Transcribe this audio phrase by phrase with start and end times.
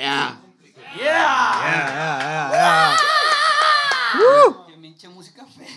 [0.00, 0.40] Yeah.
[0.96, 2.96] Yeah, yeah, yeah.
[4.66, 5.68] Qué pinche música fea.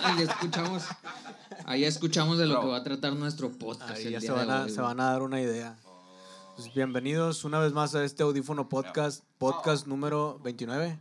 [0.04, 0.82] Ahí escuchamos,
[1.64, 3.92] ahí escuchamos de lo que va a tratar nuestro podcast.
[3.92, 5.76] Ahí el ya día se van, de a, hoy, se van a dar una idea.
[6.56, 10.98] Pues bienvenidos una vez más a este audífono podcast, podcast número 29.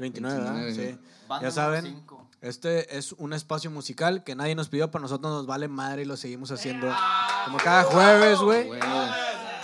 [0.00, 0.54] 29, ¿verdad?
[0.54, 0.74] 29.
[0.74, 0.98] Sí.
[1.28, 2.04] Banda Ya saben,
[2.40, 6.04] este es un espacio musical que nadie nos pidió, para nosotros nos vale madre y
[6.06, 6.92] lo seguimos haciendo
[7.44, 8.40] como cada jueves.
[8.40, 8.68] Güey,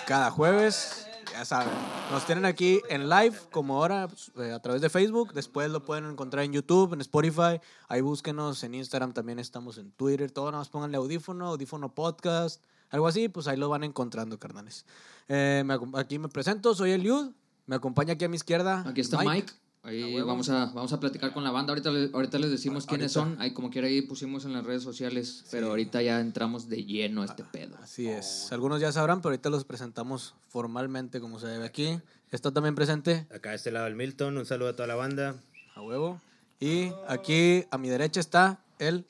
[0.07, 1.08] Cada jueves,
[1.39, 1.73] ya saben.
[2.11, 5.33] Nos tienen aquí en live, como ahora, pues, eh, a través de Facebook.
[5.35, 7.61] Después lo pueden encontrar en YouTube, en Spotify.
[7.89, 10.33] Ahí búsquenos en Instagram, también estamos en Twitter.
[10.33, 12.61] Todo nada más pónganle audífono, audífono podcast,
[12.91, 14.85] algo así, pues ahí lo van encontrando, carnales.
[15.29, 17.31] Eh, me aquí me presento, soy Eliud.
[17.67, 18.83] Me acompaña aquí a mi izquierda.
[18.87, 19.53] Aquí está Mike.
[19.85, 21.71] Ahí vamos a, vamos a platicar con la banda.
[21.73, 23.41] Ahorita, le- ahorita les decimos quiénes son.
[23.41, 25.45] Ahí como quiera ahí pusimos en las redes sociales.
[25.51, 27.77] Pero ahorita ya entramos de lleno a este pedo.
[27.83, 28.49] Así es.
[28.53, 32.01] Algunos ya sabrán, pero ahorita los presentamos formalmente como se debe aquí.
[32.31, 35.37] Está también presente Acá a este lado el Milton, un saludo a toda la banda.
[35.75, 36.21] a huevo.
[36.61, 39.07] Y aquí a mi derecha está el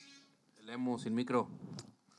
[0.62, 1.48] El emo sin micro.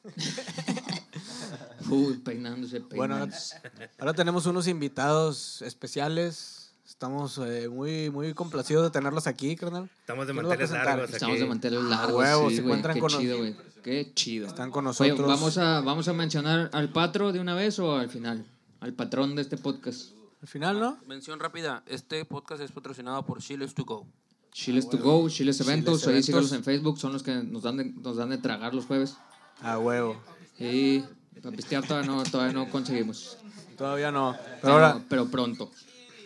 [1.89, 3.61] Uy, peinándose, Bueno, ahora, peinándose.
[3.99, 6.58] ahora tenemos unos invitados especiales.
[6.99, 9.89] Estamos eh, muy, muy complacidos de tenerlos aquí, carnal.
[10.01, 11.41] Estamos de ¿Quién nos va a manteles largos Estamos aquí.
[11.41, 12.17] de manteles largos.
[12.17, 13.55] huevo, sí, se encuentran Qué con chido, güey.
[13.81, 14.47] Qué chido.
[14.47, 15.25] Están con Oye, nosotros.
[15.25, 18.45] ¿vamos a, ¿vamos a mencionar al patro de una vez o al final?
[18.81, 20.11] Al patrón de este podcast.
[20.41, 20.97] Al final, ¿no?
[21.07, 21.83] Mención rápida.
[21.87, 24.05] Este podcast es patrocinado por Chiles to Go.
[24.51, 26.25] Chiles to go, Chiles Eventos, ahí Eventos.
[26.25, 29.15] sígalos en Facebook, son los que nos dan de, nos dan de tragar los jueves.
[29.61, 30.21] A huevo.
[30.59, 30.99] Y
[31.41, 33.37] para pistear todavía no, todavía no conseguimos.
[33.77, 34.35] Todavía no.
[34.37, 35.71] Pero Pero, ahora, pero pronto.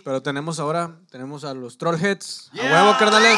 [0.04, 2.52] Pero tenemos ahora, tenemos a los Trollheads.
[2.54, 3.38] A huevo, carnales.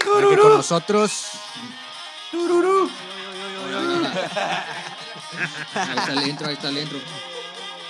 [0.00, 1.30] Aquí con nosotros.
[5.74, 6.98] Ahí está el intro, ahí está el intro.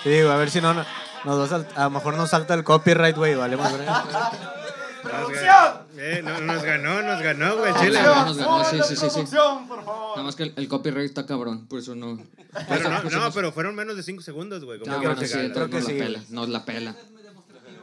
[0.02, 0.84] Sí, a ver si no, no-
[1.24, 3.34] nos va a, a lo mejor nos salta el copyright, güey.
[3.34, 3.72] Vale, Nos
[5.32, 7.93] ga- Eh, no, nos ganó, nos ganó, güey, Chile.
[7.94, 9.22] Ya nos ganó, sí, sí, sí, sí.
[9.34, 12.21] Nada más que el, el copyright está cabrón, por eso no.
[12.69, 14.78] Pero no, no, pero fueron menos de 5 segundos, güey.
[14.81, 16.97] como Ah, bueno, sí, Creo nos que la sí, pela, nos la pela.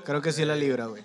[0.06, 1.04] Creo que sí la libra, güey.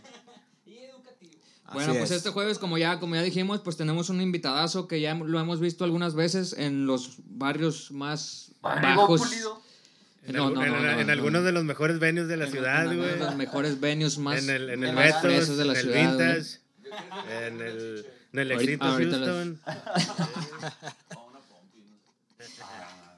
[1.73, 2.19] Bueno, Así pues es.
[2.19, 5.59] este jueves, como ya, como ya dijimos, pues tenemos un invitadazo que ya lo hemos
[5.59, 9.21] visto algunas veces en los barrios más bajos.
[9.23, 9.61] pulido.
[10.27, 11.13] En, No, no, en- no, no, en no.
[11.13, 13.13] algunos de los mejores venues de la En- ciudad, en, güey.
[13.15, 16.15] en los mejores venues más En el, en el fresos de la en el ciudad,
[16.15, 16.27] güey.
[16.29, 16.59] Vintage,
[17.31, 19.61] en el, en el Ahorita- Éxito ahorita los- Houston.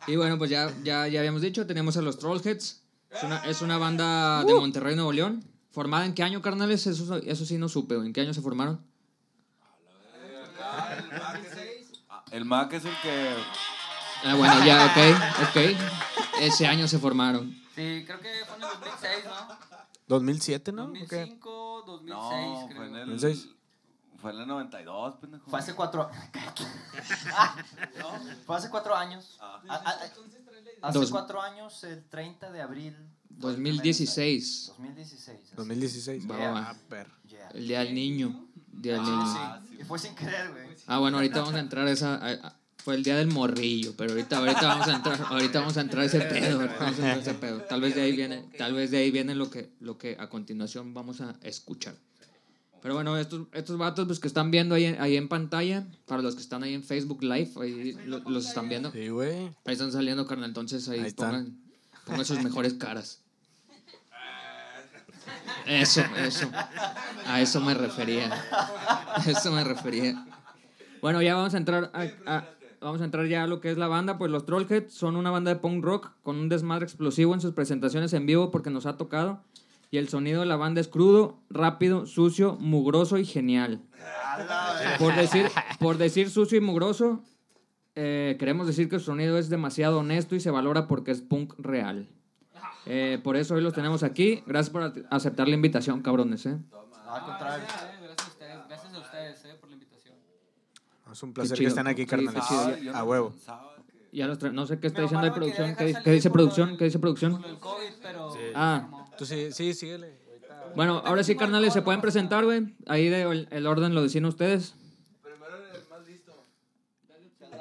[0.06, 2.82] Y bueno, pues ya, ya, ya habíamos dicho, tenemos a los Trollheads.
[3.10, 5.44] Es una, es una banda de Monterrey, Nuevo León.
[5.70, 6.86] ¿Formada en qué año, carnales?
[6.86, 7.94] Eso, eso sí no supe.
[7.96, 8.80] ¿En qué año se formaron?
[12.30, 13.34] El Mac es el que.
[14.24, 15.56] Ah, bueno, ya, ok, ok.
[16.40, 17.50] Ese año se formaron.
[17.74, 19.58] Sí, creo que fue en el 2006, ¿no?
[20.08, 20.84] 2007, ¿no?
[20.86, 21.00] ¿O qué?
[21.26, 22.76] 2005, 2006, No, creo.
[22.76, 23.06] fue en el.
[23.10, 23.48] 2006.
[24.30, 25.50] Fue en el 92, pendejo.
[25.50, 26.10] Fue hace cuatro
[28.46, 29.36] Fue hace cuatro años.
[29.40, 29.90] A- a- a-
[30.82, 32.94] hace Dos- cuatro años, el 30 de abril.
[33.40, 34.66] fue el 2016.
[34.76, 35.40] 2016.
[35.44, 35.56] así.
[35.56, 36.30] 2016.
[36.30, 36.56] Va, Yeah.
[36.56, 36.74] Ah.
[37.28, 37.48] Yeah.
[37.54, 38.48] El día del niño.
[38.72, 39.26] Día del niño.
[39.68, 40.68] Sí, y fue sin querer, güey.
[40.86, 42.14] Ah, bueno, ahorita vamos a entrar a esa.
[42.16, 45.76] a- a- fue el día del morrillo, pero ahorita, ahorita vamos a entrar, ahorita vamos
[45.76, 46.20] a entrar a ese
[46.56, 47.60] pedo, vamos a entrar a ese pedo.
[47.62, 50.28] Tal vez de ahí viene, tal vez de ahí viene lo que, lo que a
[50.30, 51.96] continuación vamos a escuchar.
[52.80, 56.22] Pero bueno, estos, estos vatos pues, que están viendo ahí, en- ahí en pantalla, para
[56.22, 58.92] los que están ahí en Facebook Live, ahí lo- los están viendo.
[58.92, 59.46] Sí, güey.
[59.64, 60.50] Ahí están saliendo, carnal.
[60.50, 61.56] Entonces ahí, Ahí pongan,
[62.06, 63.22] pongan sus mejores caras.
[65.66, 66.50] Eso, eso.
[67.26, 68.30] A eso me refería.
[69.14, 70.24] A eso me refería.
[71.02, 72.06] Bueno, ya vamos a entrar a,
[72.36, 72.48] a-
[72.80, 74.16] vamos a entrar ya a lo que es la banda.
[74.16, 77.52] Pues los Trollheads son una banda de punk rock con un desmadre explosivo en sus
[77.52, 79.42] presentaciones en vivo porque nos ha tocado.
[79.91, 83.82] Y el sonido de la banda es crudo, rápido, sucio, mugroso y genial.
[84.99, 85.46] Por decir,
[85.79, 87.23] por decir sucio y mugroso,
[87.94, 91.55] eh, queremos decir que su sonido es demasiado honesto y se valora porque es punk
[91.58, 92.08] real.
[92.87, 94.43] Eh, por eso hoy los tenemos aquí.
[94.46, 96.46] Gracias por aceptar la invitación, cabrones.
[96.46, 96.58] ¿eh?
[96.70, 97.64] Contrario.
[97.67, 100.14] Gracias a ustedes, gracias a ustedes eh, por la invitación.
[101.11, 102.44] Es un placer chido, que estén aquí, sí, carnales.
[102.49, 103.34] Ah, no A huevo.
[104.11, 105.75] Ya los no sé qué está diciendo me producción.
[105.76, 106.76] ¿Qué, qué dice producción?
[106.76, 107.43] ¿Qué dice producción?
[107.43, 108.34] del COVID, pero.
[108.55, 108.88] Ah,
[109.19, 110.17] Tú sí, sí, síguele.
[110.76, 112.76] bueno, ahora sí, carnales, se pueden presentar, güey.
[112.87, 114.75] Ahí de, el, el orden lo decían ustedes.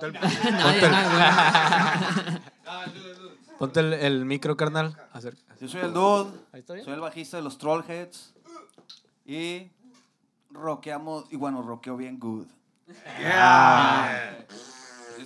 [0.02, 2.42] Nadie, nadie.
[3.58, 4.96] Ponte el, el micro, carnal.
[5.60, 6.30] Yo soy el Dude.
[6.52, 6.86] Ahí está bien.
[6.86, 8.36] Soy el bajista de los Trollheads.
[9.26, 9.72] Y
[10.52, 11.26] rockeamos.
[11.32, 12.46] Y bueno, rockeo bien good.
[13.26, 14.36] Ah.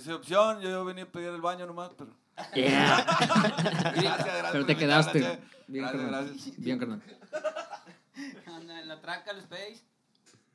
[0.02, 2.10] Esa opción, yo venía a pedir el baño nomás, pero.
[2.54, 3.04] Yeah.
[3.94, 3.96] Gracias,
[4.26, 4.48] gracias.
[4.50, 5.20] Pero te quedaste.
[5.68, 6.26] Bien, Gracias, carnal.
[6.26, 6.56] gracias.
[6.58, 7.02] Bien, carnal.
[8.46, 9.84] Anda en la traca, el Space.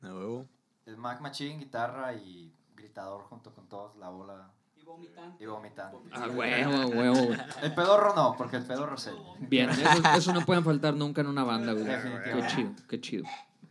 [0.02, 0.46] A huevo.
[0.84, 5.42] El Mac Machine, guitarra y gritador junto con todos, la bola Y vomitante.
[5.42, 6.02] y vomitando.
[6.12, 7.14] A huevo, a huevo.
[7.24, 7.38] güey.
[7.62, 9.16] El pedorro no, porque el pedorro él.
[9.48, 11.86] Bien, eso, eso no pueden faltar nunca en una banda, güey.
[11.86, 13.24] Qué chido, qué chido.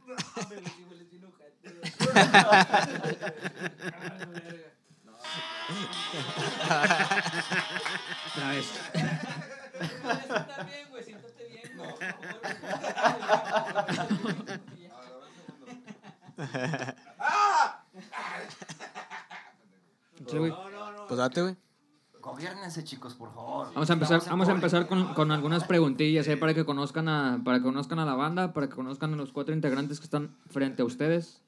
[8.35, 8.71] Otra vez.
[10.89, 11.77] Güey, siéntate bien.
[11.77, 11.83] No,
[20.27, 20.53] Sí, güey.
[21.07, 21.55] Pues date, güey.
[22.21, 23.67] Gobiernense, chicos, por favor.
[23.73, 26.35] Vamos a empezar, vamos a empezar con, con algunas preguntillas ¿eh?
[26.35, 29.31] para que conozcan a, para que conozcan a la banda, para que conozcan a los
[29.31, 31.41] cuatro integrantes que están frente a ustedes.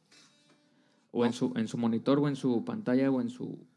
[1.12, 3.68] O en su, en su monitor, o en su pantalla, o en su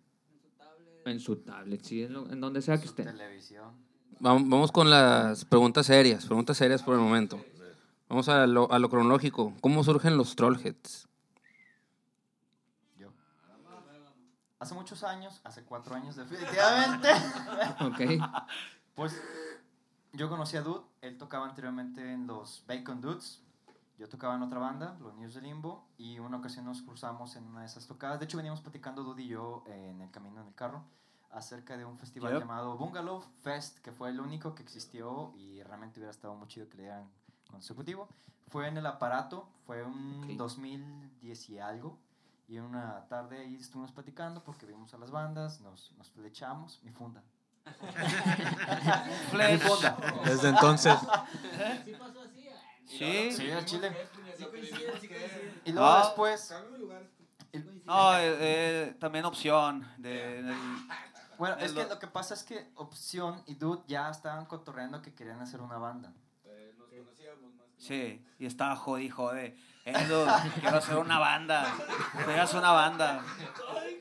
[1.05, 3.07] en su tablet, sí, en, lo- en donde sea que estén.
[3.07, 3.71] Televisión.
[4.21, 7.45] Vam- Vamos con las preguntas serias, preguntas serias por el momento.
[8.09, 9.55] Vamos a lo, a lo cronológico.
[9.61, 11.09] ¿Cómo surgen los Trollheads?
[12.99, 13.09] Yo.
[14.59, 17.09] Hace muchos años, hace cuatro años definitivamente,
[17.81, 18.23] Ok.
[18.95, 19.21] pues
[20.13, 23.43] yo conocí a Dude, él tocaba anteriormente en los Bacon Dudes,
[23.99, 27.45] yo tocaba en otra banda, los News de Limbo, y una ocasión nos cruzamos en
[27.47, 30.41] una de esas tocadas, de hecho veníamos platicando Dude y yo eh, en el camino
[30.41, 30.83] en el carro,
[31.31, 32.41] acerca de un festival Yep.
[32.41, 36.69] llamado Bungalow Fest, que fue el único que existió y realmente hubiera estado muy chido
[36.69, 37.09] que le dieran
[37.51, 38.09] consecutivo.
[38.49, 40.37] Fue en el aparato, fue un Ok.
[40.37, 41.99] 2010 y algo.
[42.49, 46.91] Y una tarde ahí estuvimos platicando porque vimos a las bandas, nos, nos flechamos, mi
[46.91, 47.23] funda.
[49.33, 49.97] mi funda.
[50.25, 50.99] Desde entonces.
[51.85, 51.93] Sí.
[52.87, 53.97] Sí, al chile.
[55.65, 56.03] Y luego Ah.
[56.05, 56.55] después,
[57.85, 59.87] No, eh, eh, también opción.
[59.99, 60.43] De,
[61.39, 65.13] bueno, es que lo- que pasa es que Opción y Dude ya estaban cotorreando que
[65.15, 66.13] querían hacer una banda.
[67.79, 69.57] sí, y estaba jodi, jode.
[69.85, 70.31] Eh, dude,
[70.61, 71.67] quiero hacer una banda.
[72.25, 73.23] Quiero hacer una banda.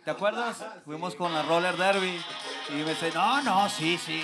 [0.05, 0.63] ¿Te acuerdas?
[0.85, 2.21] Fuimos con la Roller Derby.
[2.69, 4.23] Y me dice, no, no, sí, sí.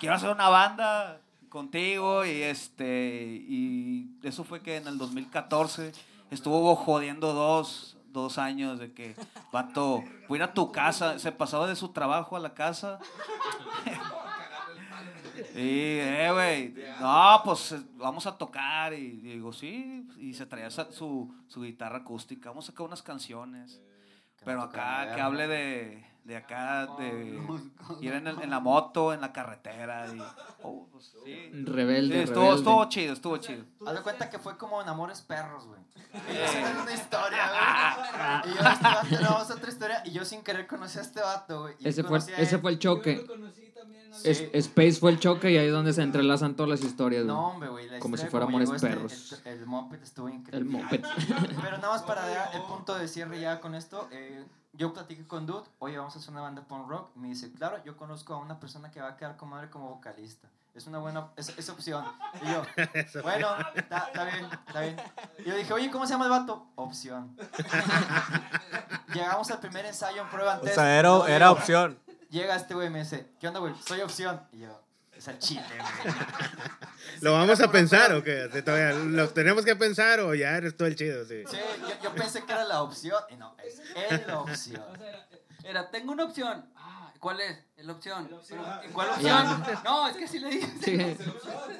[0.00, 1.20] Quiero hacer una banda
[1.52, 2.24] contigo.
[2.24, 5.92] Y este y eso fue que en el 2014
[6.30, 9.14] estuvo jodiendo dos, dos años de que,
[9.52, 11.18] vato, voy a tu casa.
[11.18, 12.98] Se pasaba de su trabajo a la casa.
[15.54, 18.92] Y, eh, güey, no, pues eh, vamos a tocar.
[18.94, 20.06] Y digo, sí.
[20.18, 22.50] Y se traía su, su guitarra acústica.
[22.50, 23.80] Vamos a sacar unas canciones.
[24.44, 27.40] Pero acá, que hable de, de acá, de
[28.00, 30.06] ir en, el- en la moto, en la carretera.
[30.14, 30.22] Y,
[30.62, 31.50] oh, pues, sí.
[31.64, 32.58] Rebelde, Sí, estuvo, rebelde.
[32.58, 33.64] estuvo chido, estuvo chido.
[33.86, 35.80] Haz de cuenta que fue como en Amores Perros, güey.
[36.30, 37.50] Y yo sé una historia,
[38.44, 38.52] güey.
[38.54, 40.02] Y yo, este vato, no, a otra historia.
[40.04, 41.74] Y yo sin querer conocí a este vato, güey.
[41.82, 43.16] Ese fue, ese fue el choque.
[43.16, 44.10] Yo lo conocí también.
[44.10, 44.16] ¿no?
[44.22, 44.50] Es- Sí.
[44.52, 47.24] Space fue el choque y ahí es donde se entrelazan todas las historias.
[47.24, 47.34] güey.
[47.34, 47.88] No, hombre, güey.
[47.88, 49.42] la Como si fuera como Amores llegó este- Perros.
[49.46, 50.70] el, el moped estuvo el increíble.
[50.82, 51.02] moped.
[51.62, 54.08] Pero nada más para dar el punto de cierre ya con esto.
[54.12, 57.10] eh, yo platiqué con Dude, oye, vamos a hacer una banda punk rock.
[57.16, 59.70] Y me dice, claro, yo conozco a una persona que va a quedar como madre
[59.70, 60.48] como vocalista.
[60.74, 62.02] Es una buena, es, es opción.
[62.40, 62.62] Y yo,
[63.22, 64.96] bueno, está bien, está bien.
[65.40, 66.66] Y yo dije, oye, ¿cómo se llama el vato?
[66.76, 67.36] Opción.
[69.14, 70.74] Llegamos al primer ensayo en prueba O antes.
[70.74, 71.98] sea, era, era opción.
[72.30, 73.74] Llega este güey y me dice, ¿qué onda, güey?
[73.86, 74.40] Soy opción.
[74.52, 74.80] Y yo,
[75.22, 75.62] es al chile,
[76.02, 76.14] güey.
[77.20, 78.48] ¿Lo vamos a pensar o qué?
[78.52, 81.24] ¿Te- todavía ¿Lo tenemos que pensar o ya eres todo el chido?
[81.24, 81.44] Sí.
[81.48, 83.22] Sí, yo, yo pensé que era la opción.
[83.30, 83.80] Y no, es
[84.26, 84.82] la opción.
[84.92, 85.28] O sea, era,
[85.64, 86.66] era, tengo una opción.
[86.76, 87.56] Ah, ¿cuál es?
[87.76, 88.28] Es la opción.
[88.48, 89.52] Pero, ¿y ¿Cuál Ya.
[89.58, 89.78] opción?
[89.84, 90.68] No, es que sí le dije.
[90.82, 91.16] Sí.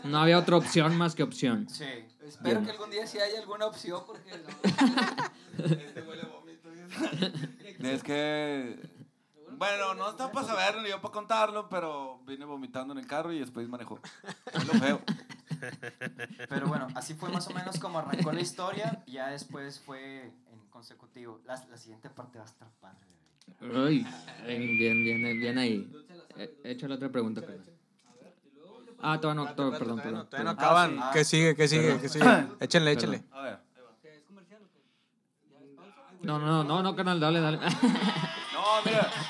[0.05, 1.69] No había otra opción más que opción.
[1.69, 1.85] Sí.
[2.25, 2.65] Espero Bien.
[2.65, 4.49] que algún día sí haya alguna opción porque no.
[7.89, 8.79] Es que.
[9.63, 13.33] Bueno, no está para saberlo ni yo para contarlo, pero vine vomitando en el carro
[13.33, 14.01] y después manejó.
[14.53, 15.01] Es lo feo.
[16.49, 19.05] Pero bueno, así fue más o menos como arrancó la historia.
[19.07, 21.41] Y ya después fue en consecutivo.
[21.45, 23.07] La, la siguiente parte va a estar padre.
[23.61, 24.05] Ay,
[24.45, 25.93] bien, bien, bien, bien ahí.
[26.37, 27.41] Eh, Échale otra pregunta.
[29.01, 30.27] Ah, todavía no, todavía- perdón, perdón.
[30.29, 30.73] Todavía no perdón.
[30.73, 30.99] acaban.
[31.01, 31.11] Ah.
[31.13, 31.55] ¿Qué sigue?
[31.55, 32.01] ¿Qué sigue?
[32.01, 32.25] ¿Qué sigue?
[32.61, 33.23] Échenle, échenle.
[33.31, 33.59] A ver.
[36.23, 37.59] No, no, no, no, carnal, dale, dale.
[38.53, 39.11] No, mira.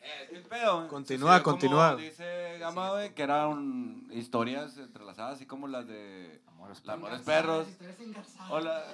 [0.00, 0.86] Eh, ¿Qué pedo?
[0.88, 1.96] Continúa, continúa.
[1.96, 6.42] Dice Gama, güey, que eran historias entrelazadas, así como las de
[6.86, 7.66] Amores Perros.
[8.50, 8.84] O la,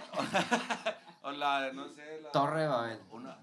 [1.22, 2.30] o la, no sé, la...
[2.30, 3.00] Torre de Babel.
[3.10, 3.38] Una...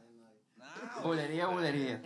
[1.04, 2.02] Bulería, bulería.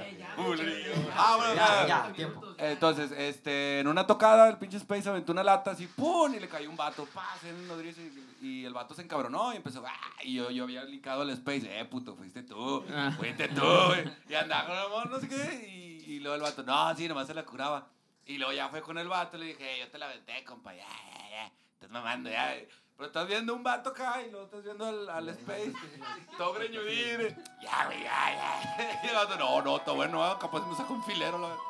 [1.15, 1.87] Ah, bueno, Ya, ya.
[1.87, 2.41] ya, tiempo.
[2.57, 6.33] Entonces, este, en una tocada, el pinche Space aventó una lata así, ¡pum!
[6.33, 7.43] Y le cayó un vato, ¡paz!
[7.43, 9.93] En el nodrizo y, y el vato se encabronó y empezó, ah,
[10.23, 13.13] y yo, yo había licado al Space, eh, puto, fuiste tú, Ah.
[13.17, 14.03] fuiste tú, güey.
[14.27, 17.07] Y andaba con el amor, no sé qué, y, y luego el vato, no, sí,
[17.07, 17.87] nomás se la curaba.
[18.25, 20.85] Y luego ya fue con el vato, le dije, yo te la aventé, compa, ya,
[20.87, 22.55] ya, ya, estás mamando, ya.
[22.97, 25.73] Pero estás viendo un vato acá y luego estás viendo al, al Space,
[26.37, 29.01] todo greñudín, ya, güey, ya, ya.
[29.03, 31.63] Y el vato, no, no, todo bueno, ah, capaz me saca un filero, la verdad.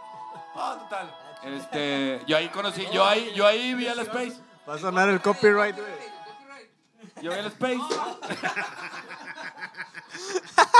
[0.55, 1.15] Ah, total.
[1.43, 4.41] Este, yo ahí conocí, yo ahí, yo ahí vi al Space.
[4.69, 6.10] Va a sonar el copyright, güey.
[7.21, 7.77] Yo vi al Space.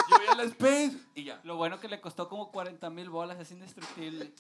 [0.10, 1.40] Yo vi al Space y ya.
[1.44, 4.32] Lo bueno que le costó como 40 mil bolas, es indestructible.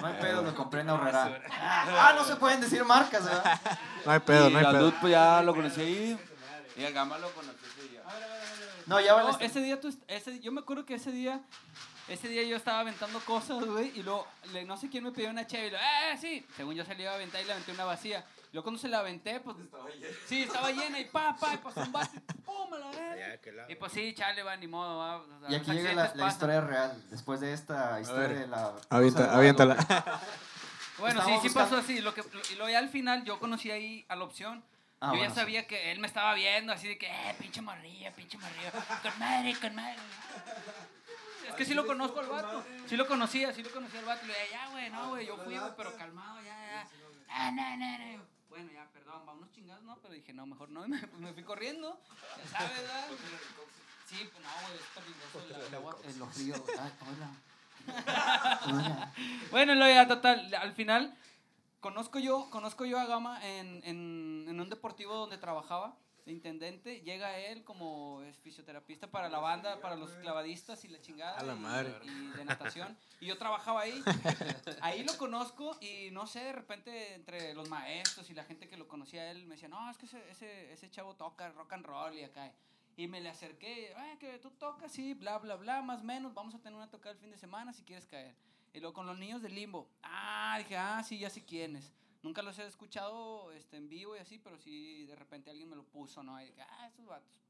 [0.00, 1.40] No hay pedo, lo compré en Aurrera.
[1.52, 3.60] Ah, no se pueden decir marcas, ¿verdad?
[4.04, 4.78] No hay pedo, y no hay pedo.
[4.90, 6.18] Dude, pues ya lo conocí ahí.
[6.76, 8.02] Y al Gama lo conocí ese día.
[8.86, 9.44] No, ya No, vale.
[9.46, 11.40] ese día tú, ese, yo me acuerdo que ese día,
[12.08, 15.30] ese día yo estaba aventando cosas, güey, y luego, le- no sé quién me pidió
[15.30, 17.52] una cheve, y lo, eh, sí, según yo se le iba a aventar y le
[17.52, 18.24] aventé una vacía.
[18.50, 19.56] Y luego cuando se la aventé, pues,
[20.26, 23.16] sí, estaba llena, y pa, pa, y pasó un vaso, y pum, a la verga.
[23.16, 25.16] Ya, que la- Y pues sí, chale, va, ni modo, va.
[25.18, 27.00] o sea, Y aquí llega la, la historia real.
[27.10, 28.74] Después de esta historia ver, de la.
[28.90, 29.76] Avienta, aviéntala.
[30.98, 32.00] Bueno, sí, sí pasó así.
[32.02, 34.62] Lo que, lo- y luego ya al final yo conocí ahí a la opción.
[35.00, 35.34] Ah, yo bueno, ya sí.
[35.36, 38.70] sabía que él me estaba viendo así de que, eh, pinche morrilla, pinche morrilla.
[39.02, 39.96] Con madre, con madre.
[41.48, 42.62] Es que sí lo conozco al vato.
[42.86, 44.26] Sí lo conocía, sí lo conocía al vato.
[44.26, 46.86] Y le dije, ya, güey, no, güey, yo fui, güey, pero calmado, ya, ya.
[47.30, 48.22] Ah, no, no, no.
[48.50, 49.96] Bueno, ya, perdón, va unos chingados, ¿no?
[50.02, 50.84] Pero dije, no, mejor no.
[50.84, 51.98] Y me, pues me fui corriendo.
[52.36, 53.08] Ya sabes, ¿verdad?
[54.06, 56.62] Sí, pues no, güey, es peligroso el, el agua, en los ríos.
[56.78, 57.30] Ay, hola.
[58.66, 59.12] Hola.
[59.50, 61.16] Bueno, luego ya, total, al final
[61.80, 65.94] conozco yo, conozco yo a Gama en, en, en un deportivo donde trabajaba
[66.26, 67.00] intendente.
[67.02, 71.38] Llega él como es fisioterapista para la banda, para los clavadistas y la chingada.
[71.38, 71.94] A la y- madre.
[72.04, 72.96] Y de natación.
[73.20, 74.02] Y yo trabajaba ahí.
[74.82, 78.76] Ahí lo conozco y no sé, de repente entre los maestros y la gente que
[78.76, 81.86] lo conocía él me decía, no, es que ese, ese, ese chavo toca rock and
[81.86, 82.52] roll y acá.
[82.96, 86.34] Y me le acerqué, "Ah, que tú tocas, sí, bla, bla, bla, más o menos,
[86.34, 88.34] vamos a tener una tocada el fin de semana si quieres caer.
[88.72, 91.92] Y luego con los niños del limbo, ah, dije, ah, sí, ya sé quiénes.
[92.22, 95.76] Nunca los he escuchado este, en vivo y así, pero sí, de repente alguien me
[95.76, 96.40] lo puso, ¿no?
[96.40, 97.40] Y dije, ah, esos vatos.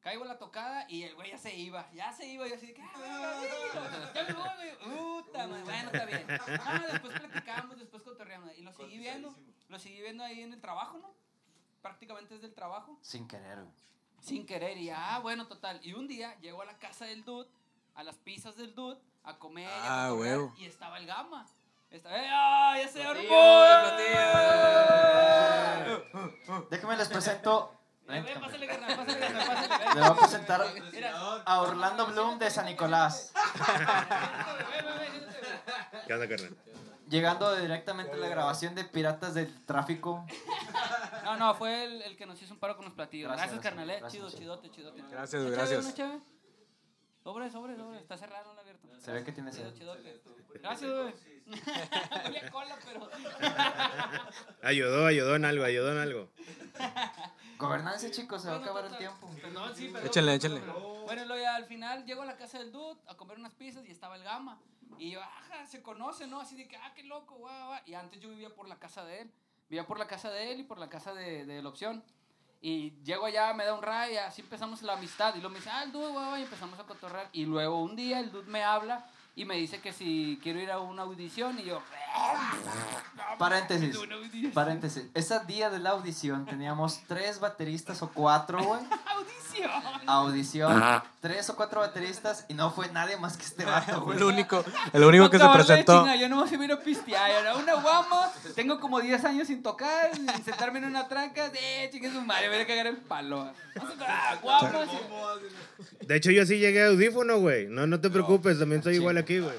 [0.00, 2.56] Caigo a la tocada y el güey ya se iba, ya se iba, y yo
[2.56, 6.26] así ah, güey, ya me voy, güey, puta, madre, bueno, está bien.
[6.62, 9.34] Ah, después platicamos, después cotorreamos, y lo seguí viendo,
[9.68, 11.12] lo seguí viendo ahí en el trabajo, ¿no?
[11.82, 13.74] Prácticamente desde el trabajo Sin querer, güey.
[14.20, 15.78] sin querer y ah, bueno, total.
[15.84, 17.48] Y un día llego a la casa del dude,
[17.94, 20.54] a las pizzas del dude, a comer a Ah, cotorrear, huevo.
[20.56, 21.46] y estaba el gama.
[21.90, 23.24] Estaba, ¡eh, ah, ya se armó!
[26.70, 27.74] Déjenme les presento.
[28.06, 29.68] Ve, Pásale, carnal, pásale, carnal, pásale.
[29.68, 29.94] ve.
[29.94, 30.62] Le voy a presentar
[31.46, 33.32] a Orlando Bloom de San Nicolás.
[36.06, 36.56] ¿Qué onda, carnal?
[37.08, 40.24] Llegando directamente a la grabación de Piratas del Tráfico.
[41.24, 43.28] No, no, fue el, el que nos hizo un paro con los platillos.
[43.28, 43.98] Gracias, Gracias, carnal, eh.
[44.00, 44.60] gracias, Chido, chido.
[44.60, 45.02] chidote, chidote.
[45.10, 45.94] Gracias, ¿Una gracias.
[45.94, 46.20] cheve?
[47.22, 47.98] Sobre, sobre, sobre.
[47.98, 48.88] Está cerrado, no abierto.
[49.00, 49.72] Se ve que tiene sed.
[50.62, 51.14] Gracias, güey.
[52.24, 53.10] Huele cola, pero...
[54.62, 56.28] Ayudó, ayudó en algo, ayudó en algo.
[57.58, 59.28] Gobernanza, chicos, se va a acabar el tiempo.
[59.40, 60.06] Perdón, sí, perdón.
[60.08, 60.60] Échale, échale.
[61.04, 63.86] Bueno, luego ya al final llego a la casa del dude a comer unas pizzas
[63.86, 64.60] y estaba el gama.
[64.98, 66.40] Y yo, ajá, se conoce, ¿no?
[66.40, 67.80] Así de que, ah, qué loco, guau, guau.
[67.86, 69.32] Y antes yo vivía por la casa de él.
[69.68, 72.04] Vivía por la casa de él y por la casa de, de la opción.
[72.62, 75.34] Y llego allá, me da un ray, así empezamos la amistad.
[75.34, 77.28] Y luego me dice, ah, el dude, guau, guau, y empezamos a cotorrear.
[77.32, 80.70] Y luego un día el dude me habla y me dice que si quiero ir
[80.70, 81.58] a una audición.
[81.58, 81.80] Y yo,
[83.38, 83.98] Paréntesis.
[84.52, 85.04] Paréntesis.
[85.14, 88.80] Ese día de la audición teníamos tres bateristas o cuatro, güey.
[90.06, 90.82] Audición.
[91.20, 94.16] Tres o cuatro bateristas y no fue nadie más que este vato, güey.
[94.16, 96.06] el único, el único que se presentó.
[96.14, 100.26] yo no me a pistear, era una guama, tengo como 10 años sin tocar, sin
[100.44, 103.52] sentarme en una tranca, eh, chingue su madre, voy a cagar el palo.
[104.00, 104.88] Ah, guamas.
[106.00, 107.66] De hecho, yo sí llegué a audífono, güey.
[107.66, 109.54] No, no te preocupes, también soy igual aquí, güey.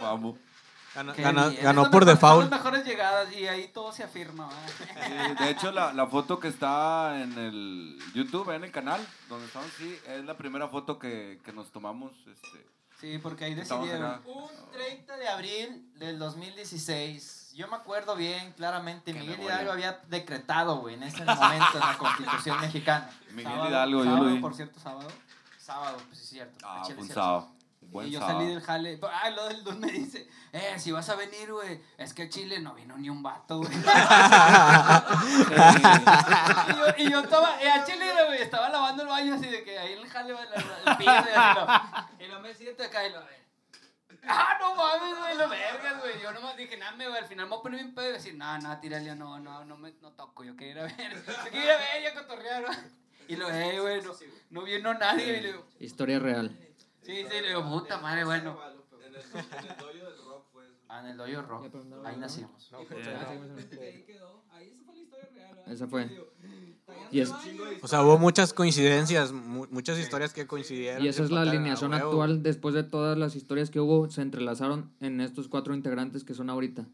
[0.00, 0.38] Vamos.
[0.96, 2.50] Ganó, ganó- ganó por mejor- Son default.
[2.50, 4.48] las mejores llegadas y ahí todo se afirma.
[5.06, 9.46] Sí, de hecho, la, la foto que está en el YouTube, en el canal, donde
[9.46, 12.12] estamos, sí, es la primera foto que, que nos tomamos.
[12.26, 12.66] Este,
[12.98, 14.22] Sí, porque ahí decidieron.
[14.24, 17.52] Un 30 de abril del 2016.
[17.54, 19.12] Yo me acuerdo bien, claramente.
[19.12, 19.40] Qué Miguel.
[19.42, 23.10] Hidalgo había decretado, güey, en ese momento en la Constitución mexicana.
[23.32, 24.40] Miguel Sábado, Hidalgo, yo sábado, lo vi.
[24.40, 25.08] Por cierto, sábado.
[25.58, 26.58] Sábado, pues sí, es cierto.
[26.66, 27.48] Ah, un sábado.
[27.90, 28.38] Buen y yo sábado.
[28.38, 29.00] salí del jale.
[29.02, 32.28] Ah, lo del don me dice, eh, si vas a venir, güey, es que a
[32.28, 33.72] Chile no vino ni un vato, güey.
[36.68, 39.62] y, yo, y yo estaba, eh, a Chile, güey, estaba lavando el baño así de
[39.64, 40.44] que ahí en el jale, güey,
[40.86, 43.42] el piso y lo, y lo me siento acá y lo, eh.
[44.28, 46.20] Ah, no mames, güey, lo vergas, güey.
[46.20, 48.34] Yo nomás dije, nada, güey, al final me voy a poner bien pedo y decir,
[48.34, 51.44] no, no, tírale, no, no, no, me, no toco, yo quería ir a ver, yo
[51.44, 52.76] quería ir a ver, ya cotorrear, güey.
[53.28, 54.12] Y lo, eh, güey, no,
[54.50, 56.56] no vino nadie, y le digo, Historia real.
[57.06, 58.58] Sí, sí, le digo, puta madre, bueno.
[60.88, 61.74] Ah, en el doyo rock.
[62.04, 62.72] Ahí nacimos.
[62.72, 62.86] Ahí
[64.06, 65.72] quedó, ahí esa fue la historia real, ¿verdad?
[65.72, 66.20] Esa fue.
[67.10, 67.32] Y, es,
[67.82, 71.04] O sea, hubo muchas coincidencias, mu- muchas historias que coincidieron.
[71.04, 72.42] y esa es la alineación actual.
[72.42, 76.50] Después de todas las historias que hubo, se entrelazaron en estos cuatro integrantes que son
[76.50, 76.86] ahorita.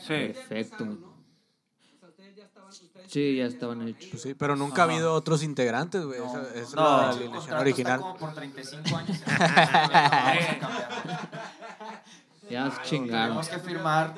[0.00, 0.08] Sí.
[0.08, 0.84] Perfecto.
[0.84, 0.98] güey.
[0.98, 2.65] O sea, ustedes ya estaban, ustedes
[3.08, 4.08] Sí, ya estaban hechos.
[4.10, 6.18] Pues sí, pero nunca ha habido otros integrantes, güey.
[6.18, 6.82] No, Esa, esa es no.
[6.82, 7.92] la alineación original.
[8.00, 9.18] Está como por 35 años.
[12.48, 13.26] Ya se chingaron.
[13.42, 14.14] Tenemos que firmar.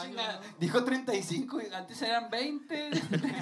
[0.00, 2.90] Chinga, dijo 35 y antes eran 20.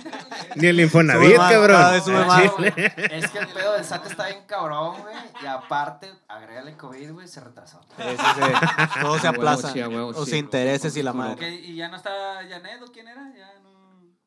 [0.56, 2.02] Ni el Infonavit, cabrón.
[2.02, 2.42] sube más.
[2.96, 5.14] Es que el pedo del SAT está bien cabrón, güey.
[5.42, 7.80] Y aparte, agrégale COVID, güey, se retrasó.
[7.96, 9.00] Sí, sí, sí.
[9.00, 9.70] Todo se aplaza.
[9.72, 10.38] sí, a huevo, Los sí.
[10.38, 11.54] intereses y la madre.
[11.54, 12.10] y ya no está
[12.48, 13.22] Janet, ¿o quién era?
[13.36, 13.69] Ya no.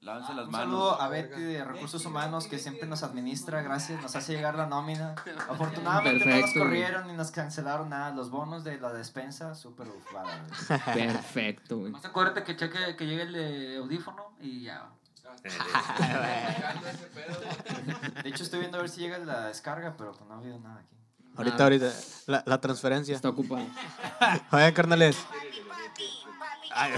[0.03, 0.65] Lávense las Un manos.
[0.67, 4.65] saludo a Betty de Recursos Humanos que siempre nos administra, gracias, nos hace llegar la
[4.65, 5.15] nómina.
[5.50, 8.12] Afortunadamente no nos corrieron ni nos cancelaron nada.
[8.12, 10.43] Los bonos de la despensa, súper ufada.
[10.93, 11.91] Perfecto, güey.
[11.93, 14.89] Más acuérdate que cheque que llegue el de audífono y ya.
[18.24, 20.60] De hecho, estoy viendo a ver si llega la descarga, pero pues no ha habido
[20.60, 20.95] nada aquí.
[21.36, 21.91] Ahorita, ahorita.
[22.27, 23.15] La, la transferencia.
[23.15, 23.65] Está ocupado.
[24.51, 25.17] Oye, carnales.
[26.75, 26.91] Ay.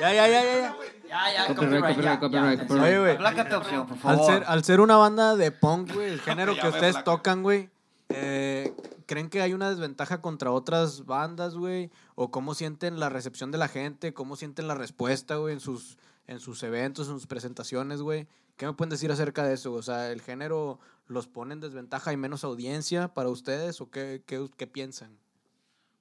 [0.00, 0.76] ya, ya, ya, ya, ya.
[1.08, 2.66] Ya, ya, Copyright, copyright, ya, copyright, copyright, ya.
[2.66, 2.86] copyright.
[2.88, 3.14] Oye, güey.
[3.14, 4.26] Aplácate opción, por Al favor.
[4.26, 7.70] ser, al ser una banda de punk, güey, el género que ustedes tocan, güey,
[8.08, 8.72] eh,
[9.06, 11.90] ¿creen que hay una desventaja contra otras bandas, güey?
[12.14, 14.12] ¿O cómo sienten la recepción de la gente?
[14.14, 15.96] ¿Cómo sienten la respuesta, güey, en sus,
[16.26, 18.26] en sus eventos, en sus presentaciones, güey?
[18.56, 19.72] ¿Qué me pueden decir acerca de eso?
[19.74, 22.10] O sea, ¿el género los pone en desventaja?
[22.10, 23.80] ¿Hay menos audiencia para ustedes?
[23.80, 25.18] ¿O qué, qué, qué piensan?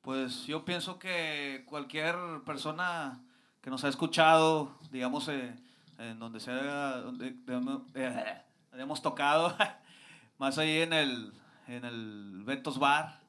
[0.02, 3.22] Pues yo pienso que cualquier persona
[3.66, 5.52] que nos ha escuchado, digamos, eh,
[5.98, 8.42] en donde sea, donde, donde, eh,
[8.74, 9.58] hemos tocado,
[10.38, 11.34] más ahí en el,
[11.68, 13.20] en el Betos Bar,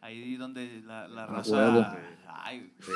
[0.00, 1.56] ahí donde la, la raza...
[1.56, 1.86] huevo.
[2.28, 2.92] Ay, Sí.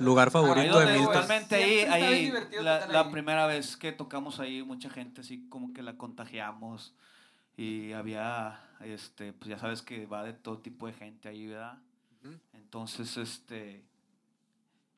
[0.00, 1.14] Lugar Ahí favorito donde de Milton.
[1.14, 3.10] totalmente ahí, ahí la, la ahí.
[3.10, 6.94] primera vez que tocamos ahí, mucha gente así como que la contagiamos
[7.56, 11.78] y había, este, pues ya sabes que va de todo tipo de gente ahí, ¿verdad?
[12.52, 13.82] Entonces, este,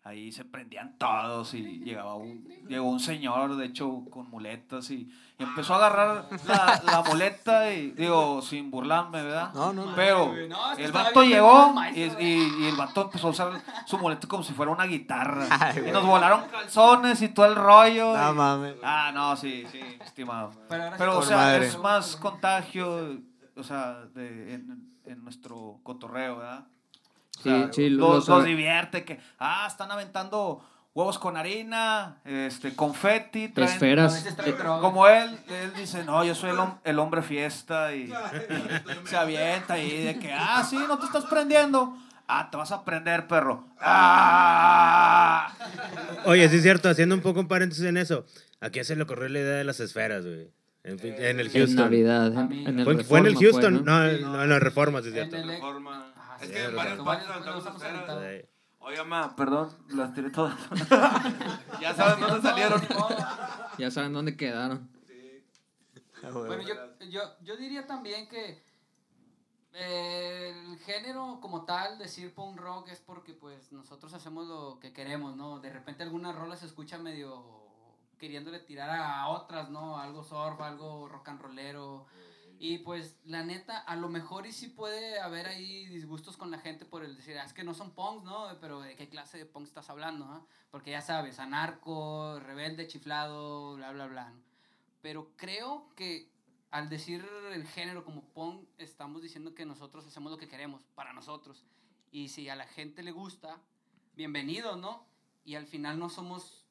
[0.04, 5.08] ahí se prendían todos y llegaba un, llegó un señor, de hecho, con muletas y,
[5.38, 9.52] y empezó a agarrar la, la muleta y, digo, sin burlarme, ¿verdad?
[9.54, 9.94] No, no, no.
[9.94, 13.52] Pero No, es que el vato llegó y, y- y el vato empezó a usar
[13.86, 15.46] su muleta como si fuera una guitarra.
[15.60, 18.16] Ay, y nos volaron calzones y todo el rollo.
[18.16, 18.74] No y- mames.
[18.82, 20.50] Ah, no, sí, sí, estimado.
[20.68, 21.66] Pero o sea, madre.
[21.66, 23.20] es más contagio,
[23.56, 26.66] o sea, de, en, en nuestro cotorreo, ¿verdad?
[27.38, 30.64] O Sí, sea, sí, los, los- los divierte que, ah, están aventando
[30.94, 34.24] huevos con harina, este, confeti, traen- Esferas.
[34.80, 38.12] como él, él dice, no, yo soy el, hom- el hombre fiesta y,
[39.06, 41.96] se avienta y de que, ah, sí, no te estás prendiendo.
[42.28, 43.64] Ah, te vas a prender, perro.
[43.80, 45.52] Ah.
[46.24, 48.24] Oye, sí es cierto, haciendo un poco un paréntesis en eso.
[48.60, 50.48] ¿A quién se le ocurrió la idea de las esferas, güey?
[50.84, 51.76] En, en el En Houston.
[51.84, 52.26] Navidad.
[52.32, 53.84] En, mí- en el ¿Fue, fue en el Reforma Houston?
[53.84, 54.28] fue, ¿no?
[54.30, 55.50] no, no, en la Reforma, sí es En cierto.
[55.52, 56.11] el- Forma.
[56.42, 58.44] Ah, Es que en Varios- partes varios aventamos esferas.
[58.80, 60.56] Oye, ma, perdón, las tiré todas.
[61.80, 62.82] ya sabes dónde salieron.
[63.78, 64.90] Ya saben dónde quedaron.
[66.32, 66.74] Bueno, yo,
[67.08, 68.62] yo, yo diría también que
[69.72, 75.34] el género como tal, decir punk rock, es porque pues nosotros hacemos lo que queremos,
[75.36, 75.58] ¿no?
[75.60, 77.62] De repente alguna rola se escucha medio
[78.18, 79.98] queriéndole tirar a otras, ¿no?
[79.98, 82.06] Algo surf, algo rock and rollero.
[82.64, 86.58] Y pues la neta, a lo mejor y sí puede haber ahí disgustos con la
[86.58, 88.56] gente por el decir, "Ah, es que no son punks, ¿no?
[88.60, 90.26] Pero ¿de qué clase de punk estás hablando?
[90.26, 94.30] ah?" Porque ya sabes, anarco, rebelde, chiflado, bla, bla, bla.
[94.30, 94.40] ¿no?
[95.00, 96.30] Pero creo que
[96.70, 101.12] al decir el género como punk, estamos diciendo que nosotros hacemos lo que queremos para
[101.12, 101.64] nosotros.
[102.12, 103.60] Y si a la gente le gusta,
[104.14, 105.04] bienvenido, ¿no?
[105.44, 106.64] Y al final no somos,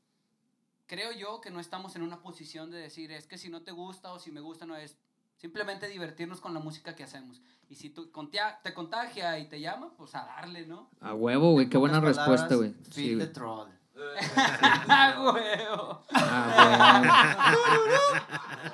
[0.87, 3.73] creo yo que no estamos en una posición de decir, es que si no te
[3.73, 4.97] gusta o si me gusta, no es
[5.45, 7.41] simplemente divertirnos con la música que hacemos.
[7.67, 10.87] Y si tú contia- te contagia y te llama, pues a darle, ¿no?
[10.99, 11.67] A huevo, güey.
[11.67, 12.75] Qué buena respuesta, güey.
[12.91, 13.67] Sí, the troll.
[14.87, 16.03] ¡Ah, huevo!
[16.13, 17.55] Ah,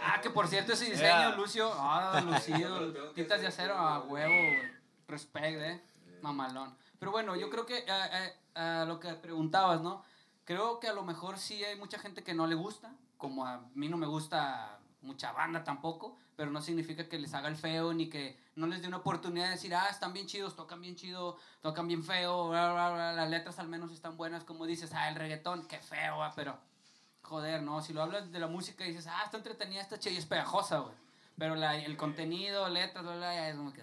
[0.01, 1.35] Ah, que por cierto ese diseño, Yeah.
[1.35, 4.71] Lucio, ah, lucido, tintas de acero a huevo, güey.
[5.07, 5.81] Respect, eh,
[6.21, 6.75] mamalón.
[6.99, 10.03] Pero bueno, yo creo que eh, eh, a lo que preguntabas, ¿no?
[10.43, 13.61] Creo que a lo mejor sí hay mucha gente que no le gusta, como a
[13.73, 17.93] mí no me gusta mucha banda tampoco, pero no significa que les haga el feo
[17.93, 20.95] ni que no les dé una oportunidad de decir, ah, están bien chidos, tocan bien
[20.95, 24.93] chido, tocan bien feo, bla, bla, bla, las letras al menos están buenas, como dices,
[24.93, 26.57] ah, el reggaetón, qué feo, ah, pero
[27.23, 27.81] joder, ¿no?
[27.81, 30.25] Si lo hablas de la música y dices, ah, está entretenida, está chida y es
[30.25, 30.95] pegajosa, güey.
[31.37, 33.81] Pero la- el contenido, letras, bla, bla, ya es como que...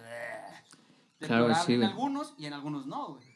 [1.27, 3.35] Claro, sí, en algunos y en algunos no, güey.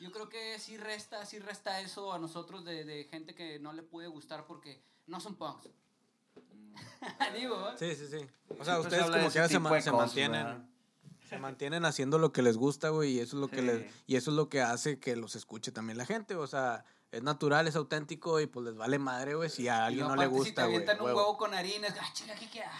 [0.00, 3.72] Yo creo que sí resta, sí resta eso a nosotros de, de gente que no
[3.72, 5.68] le puede gustar porque no son punks.
[7.38, 7.70] Digo.
[7.78, 8.26] Sí, sí, sí.
[8.58, 10.44] O sea, Siempre se ustedes como quiera se, tipo ma- de se cosas, mantienen.
[10.46, 10.64] ¿verdad?
[11.28, 13.62] Se mantienen haciendo lo que les gusta, güey, y eso es lo que Sí.
[13.62, 16.84] les, y eso es lo que hace que los escuche también la gente, o sea,
[17.10, 20.24] es natural, es auténtico y pues les vale madre, güey, si a alguien no le
[20.24, 20.74] si te gusta, güey.
[20.76, 21.18] avientan un huevo.
[21.18, 22.70] huevo con harina, es, ah, chinga, ¿qué queda?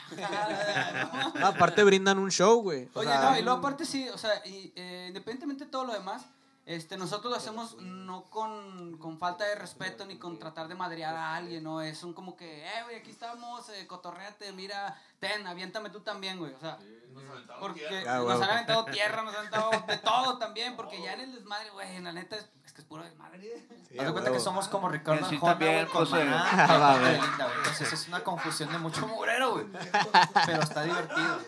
[1.40, 2.88] No, aparte brindan un show, güey.
[2.94, 5.84] o Oye, sea, no, y luego aparte sí, o sea, y, eh, independientemente de todo
[5.86, 6.26] lo demás,
[6.66, 11.14] este, nosotros lo hacemos no con, con falta de respeto ni con tratar de madrear
[11.14, 11.80] a alguien, ¿no?
[11.82, 16.38] Es un como que, eh, güey, aquí estamos, eh, cotorreate, mira, ten, aviéntame tú también,
[16.38, 16.78] güey, o sea,
[17.60, 18.42] porque Ah, nos huevo.
[18.42, 22.00] han aventado tierra, nos han aventado de todo también, porque ya en el desmadre, güey,
[22.00, 23.66] la neta es, es que es puro desmadre.
[23.88, 26.10] sí, Haz de cuenta que somos como Ricardo Sí, Arjona, también, güey, con.
[26.10, 27.52] Maná, Ah.
[27.58, 29.66] Entonces es una confusión de mucho mugrero, güey.
[30.46, 31.38] Pero está divertido.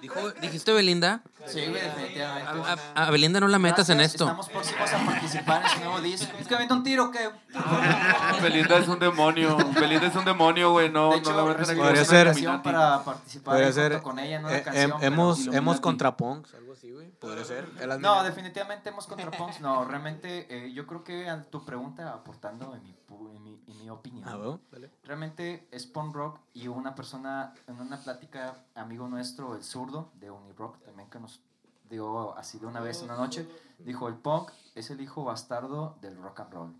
[0.00, 1.22] Dijo, ¿Dijiste Belinda?
[1.46, 2.48] Sí, güey, definitivamente.
[2.94, 4.24] A, a- a Belinda no la metas en esto.
[4.24, 6.36] Estamos próximos a participar en su nuevo disco.
[6.38, 7.30] Es que avienta un tiro, ¿qué?
[8.42, 9.56] Belinda es un demonio.
[9.78, 10.90] Belinda es un demonio, güey.
[10.90, 11.80] No, de no hecho, la metan aquí.
[11.80, 14.92] recibimos Podría ser- para participar Podría ser, con ella una eh, canción.
[14.98, 17.08] pero- hemos, hemos contra punks, algo así, güey.
[17.10, 17.68] Podría ser.
[18.00, 19.60] No, definitivamente hemos contra punks.
[19.60, 23.78] No, realmente eh, yo creo que a tu pregunta, aportando en mi, en mi, en
[23.78, 24.90] mi opinión, Ah, huevo, dale.
[25.04, 30.30] realmente es punk rock y una persona en una plática, amigo nuestro, el zurdo de
[30.30, 31.40] Unirock, también que nos
[31.88, 33.48] dio así de una vez en una noche,
[33.80, 36.74] dijo, el punk es el hijo bastardo del rock and roll.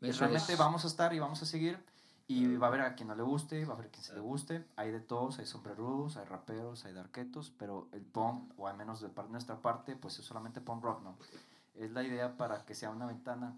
[0.00, 0.58] Y realmente es.
[0.58, 1.78] vamos a estar y vamos a seguir
[2.28, 4.14] y va a haber a quien no le guste, va a haber a quien se
[4.14, 4.66] le guste.
[4.76, 9.00] Hay de todos, hay sombrerudos, hay raperos, hay darquetos, pero el punk, o al menos
[9.00, 11.16] de nuestra parte, pues es solamente punk rock, ¿no?
[11.74, 13.54] Es la idea para que sea una ventana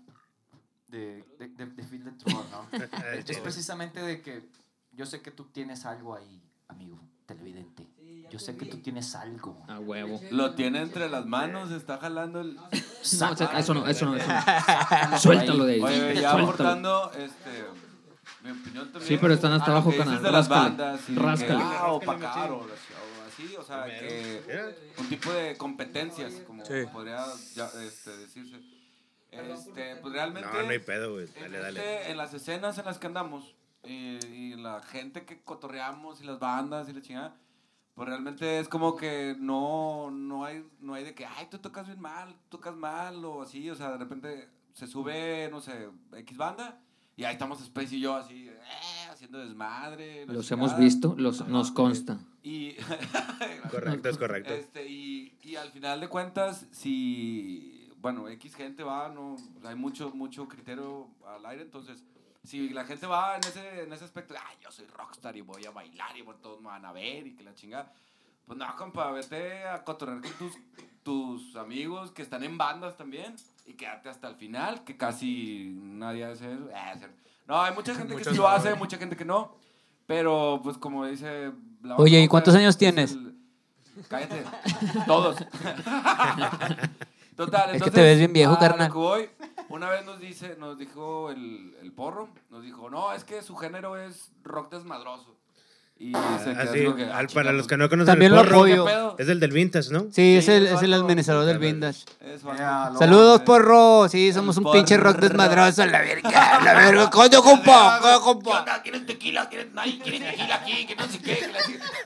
[0.88, 2.68] de, de, de, de Feel the Truth, ¿no?
[3.14, 4.48] es precisamente de que
[4.92, 6.98] yo sé que tú tienes algo ahí, amigo
[7.29, 7.87] televidente.
[8.31, 9.62] Yo sé que tú tienes algo.
[9.68, 10.20] A huevo.
[10.31, 12.55] Lo tiene entre las manos, está jalando el.
[12.57, 15.18] No, o sea, eso no, eso no, eso no.
[15.18, 15.81] Suéltalo de ahí.
[15.81, 16.42] Oye, ya Suéltalo.
[16.42, 17.64] aportando, este.
[18.42, 19.09] Mi opinión también.
[19.09, 20.22] Sí, pero están hasta a lo abajo, carnal.
[20.22, 21.01] de las bandas.
[21.03, 21.62] que, Ráscale.
[21.62, 22.11] ah, o, o
[23.27, 24.74] así, o sea, que.
[24.98, 26.74] Un tipo de competencias, como Sí.
[26.92, 27.24] podría
[27.55, 28.57] ya, este, decirse.
[29.31, 30.49] Este, pues realmente.
[30.53, 31.27] No, no hay pedo, güey.
[31.27, 31.81] Dale, dale.
[31.81, 36.25] Realmente, En las escenas en las que andamos y, y la gente que cotorreamos y
[36.25, 37.37] las bandas y la chingada,
[37.95, 41.87] pues realmente es como que no, no, hay, no hay de que, ay, tú tocas
[41.87, 45.88] bien mal, tú tocas mal o así, o sea, de repente se sube, no sé,
[46.17, 46.81] X banda
[47.17, 48.59] y ahí estamos Space y yo así, eh,
[49.11, 50.25] haciendo desmadre.
[50.27, 50.69] Los chingada.
[50.69, 52.21] hemos visto, los, Ajá, nos consta.
[52.45, 52.75] Y,
[53.71, 54.55] Correcto, es correcto.
[54.55, 57.78] este, y, y al final de cuentas, si,
[58.12, 62.03] bueno, X gente va, no, hay mucho, mucho criterio al aire, entonces,
[62.44, 65.64] si la gente va en ese, en ese aspecto, ay, yo soy rockstar y voy
[65.66, 67.92] a bailar y bueno, todos me van a ver y que la chingada,
[68.47, 70.53] pues no, compa, vete a cotorrear con tus,
[71.03, 76.25] tus amigos que están en bandas también y quédate hasta el final, que casi nadie
[76.25, 76.68] hace eso.
[76.71, 77.09] Eh,
[77.47, 79.55] no, hay mucha gente que sí lo hace, mucha gente que no,
[80.07, 81.53] pero pues como dice...
[81.83, 83.12] la Oye, ¿y cuántos años es tienes?
[83.12, 83.37] el-
[84.09, 84.44] Cállate.
[85.07, 85.37] Todos.
[87.38, 88.90] Total, Es que entonces, te ves bien viejo, carnal.
[88.90, 89.31] voy,
[89.68, 93.55] una vez nos dice, nos dijo el, el porro, nos dijo, no, es que su
[93.55, 95.37] género es rock desmadroso.
[96.01, 98.45] Y se quedó Así, que, ah, al- para los que no conocen También el lo
[98.45, 98.85] porro, apoyo.
[98.85, 99.17] ¿qué pedo?
[99.19, 100.07] es el del Vintage, ¿no?
[100.13, 101.59] Sí, es Sí, el, es es el administrador del.
[101.59, 102.05] Vintage.
[102.21, 104.09] Es lo- Saludos, porro.
[104.09, 104.75] Sí, somos un porro.
[104.75, 105.85] pinche rock desmadroso.
[105.87, 107.11] La verga, la verga.
[107.11, 108.83] Coño, compa, coño, ¿Qué compa.
[108.83, 109.49] ¿Quieres tequila?
[109.49, 109.99] ¿Quieres nadie?
[109.99, 110.87] ¿Quieres tequila aquí?
[110.87, 111.51] Que no sé qué.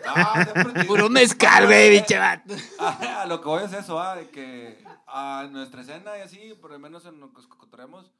[0.07, 2.55] No, Puro mezcal, güey, vato.
[2.79, 6.71] A lo que voy es eso, ah, de que a nuestra escena y así, por
[6.71, 8.11] lo menos en lo que cotorreamos,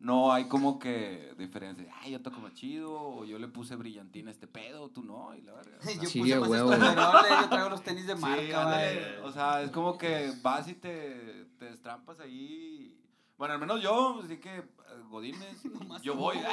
[0.00, 1.94] no hay como que diferencia.
[2.00, 5.34] Ay, yo toco más chido, o yo le puse brillantina a este pedo, tú no,
[5.36, 5.76] y la verga.
[5.78, 6.70] O sea, Yo Sí, puse más huevo.
[6.72, 8.88] yo traigo los tenis de marca,
[9.22, 12.96] o sea, es como que vas y te, te destrampas ahí.
[13.38, 14.64] Bueno, al menos yo, así que, eh,
[15.10, 15.62] Godines,
[16.02, 16.36] yo voy.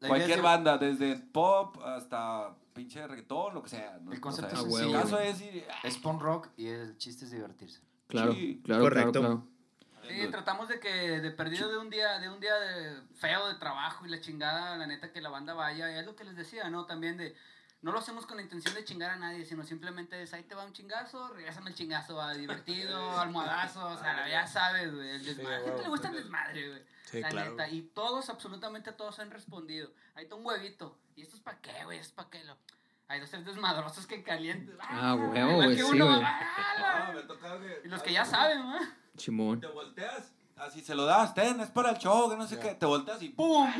[0.00, 3.98] La Cualquier banda, desde pop hasta pinche reggaetón, lo que sea.
[4.00, 4.12] ¿no?
[4.12, 7.24] El concepto O sea, es el caso es ir, Es punk rock y el chiste
[7.24, 7.80] es divertirse.
[8.06, 9.10] Claro, Sí, claro, correcto.
[9.18, 9.57] claro, claro.
[10.06, 13.54] Sí, tratamos de que de perdido de un día, de un día de feo de
[13.54, 16.68] trabajo y la chingada, la neta que la banda vaya, es lo que les decía,
[16.70, 16.86] ¿no?
[16.86, 17.36] También de
[17.80, 20.54] no lo hacemos con la intención de chingar a nadie, sino simplemente es ahí te
[20.54, 25.24] va un chingazo, regrésame el chingazo, va divertido, almohadazo, o sea, ya sabes, güey, el
[25.24, 25.54] desmadre.
[25.56, 26.82] a la gente le gusta el desmadre, güey.
[27.04, 27.50] Sí, la claro.
[27.52, 29.90] neta, y todos, absolutamente todos han respondido.
[30.14, 30.98] Ahí está un huevito.
[31.16, 31.98] ¿Y esto es para qué, güey?
[31.98, 32.44] ¿Esto es para qué?
[32.44, 32.58] Lo...
[33.06, 34.76] Hay dos, tres desmadrosos que calientan.
[34.80, 36.20] Ah, huevo, Igual güey, que sí, güey.
[36.22, 37.12] ¡ah!
[37.14, 38.78] que- Y los que ya saben, ¿no?
[39.18, 39.60] Simón.
[39.60, 42.74] Te volteas, así se lo das, ten, es para el show, que no sé qué.
[42.74, 43.68] Te volteas y ¡pum!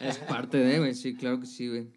[0.00, 1.88] Es parte de, güey, sí, claro que sí, güey.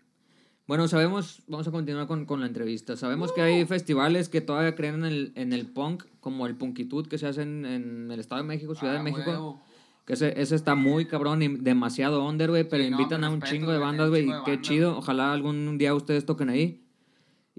[0.67, 2.97] Bueno, sabemos, vamos a continuar con, con la entrevista.
[2.97, 7.07] Sabemos que hay festivales que todavía creen en el, en el punk, como el Punkitud
[7.07, 9.29] que se hace en, en el Estado de México, Ciudad de Ah, México.
[9.31, 9.61] huevo.
[10.05, 13.39] Que ese, ese está muy cabrón y demasiado under, güey, pero Sí, invitan a un
[13.41, 14.97] respeto, chingo de bandas, güey, qué chido.
[14.97, 16.83] Ojalá algún día ustedes toquen ahí.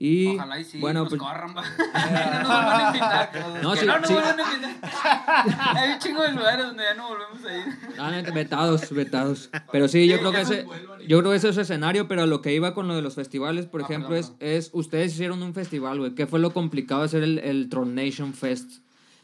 [0.00, 1.62] Y, Ojalá y sí, bueno, nos pues, corran, va.
[1.82, 3.30] no nos vuelvan a invitar.
[3.62, 4.14] No, sí, no nos sí.
[4.14, 5.76] vuelvan a invitar.
[5.76, 7.64] Hay un chingo de lugares donde ya no volvemos a ir.
[7.98, 9.50] Ah, neta, vetados, vetados.
[9.72, 10.66] Pero sí, yo creo que ese,
[11.08, 13.66] yo creo que ese es escenario, pero lo que iba con lo de los festivales,
[13.66, 16.14] por Ah, ejemplo, perdón, es, es, ustedes hicieron un festival, güey.
[16.14, 18.70] ¿Qué fue lo complicado de hacer el, el Tron Nation Fest?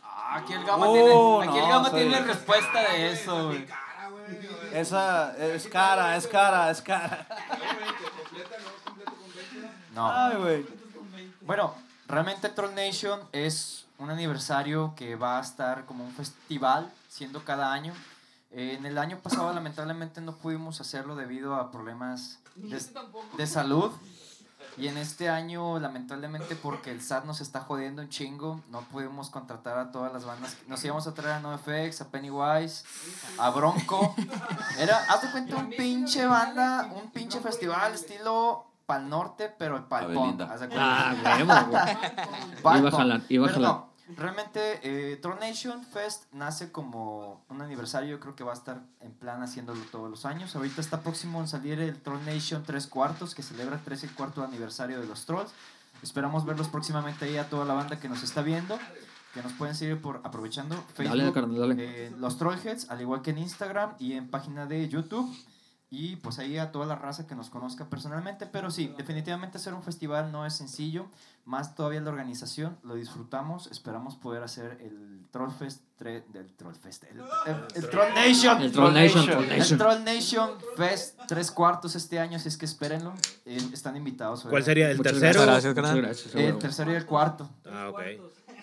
[0.03, 3.47] Ah, aquí el Gama, Oh, tiene, aquí el Gama soy- tiene la respuesta de eso,
[3.47, 3.65] güey.
[4.73, 7.29] Esa es cara, es cara, es cara.
[9.95, 10.11] No.
[10.11, 10.67] Ay, güey.
[11.43, 11.75] Bueno,
[12.09, 17.73] realmente Troll Nation es un aniversario que va a estar como un festival, siendo cada
[17.73, 17.93] año.
[18.51, 22.81] Eh, en el año pasado, lamentablemente, no pudimos hacerlo debido a problemas de,
[23.37, 23.93] de salud.
[24.77, 29.31] Y en este año, lamentablemente, porque el SAT nos está jodiendo un chingo, no pudimos
[29.31, 30.57] contratar a todas las bandas.
[30.67, 32.85] Nos íbamos a traer a NoFX, a Pennywise,
[33.39, 34.17] a Bronco.
[34.79, 40.11] Era, haz de cuenta, un pinche banda, un pinche festival estilo pal norte, pero pal
[40.11, 40.41] A punk.
[40.77, 42.63] Ah, huevo, güey.
[42.63, 43.01] Pal Iba a punk.
[43.01, 43.73] jalar, iba a Pero jalar.
[43.73, 48.55] no, realmente eh, Tron Nation Fest nace como un aniversario, yo creo que va a
[48.55, 50.55] estar en plan haciéndolo todos los años.
[50.57, 54.09] Ahorita está próximo en salir el Tron Nation 3 cuartos, que celebra el 13 y
[54.11, 55.51] cuarto aniversario de los Trolls.
[56.03, 58.79] Esperamos verlos próximamente ahí a toda la banda que nos está viendo,
[59.33, 61.75] que nos pueden seguir por aprovechando Facebook, Dale, carnal, dale.
[61.79, 65.35] eh, los Trollheads, al igual que en Instagram y en página de YouTube.
[65.97, 68.47] Y pues ahí a toda la raza que nos conozca personalmente.
[68.47, 71.07] Pero sí, definitivamente hacer un festival no es sencillo.
[71.45, 72.77] Más todavía la organización.
[72.83, 73.69] Lo disfrutamos.
[73.69, 75.83] Esperamos poder hacer el Trollfest.
[76.01, 77.05] del Trollfest.
[77.05, 78.61] El, el- el Troll Nation.
[78.63, 79.79] El Troll Nation, Troll El Nation.
[79.79, 82.39] Troll Nation Fest tres cuartos este año.
[82.41, 83.15] Si es que espérenlo.
[83.45, 84.45] Eh, están invitados.
[84.51, 85.43] ¿Cuál sería el Muchas tercero?
[85.43, 87.49] Gracias, gracias, El tercero y el cuarto.
[87.71, 88.01] Ah, ok.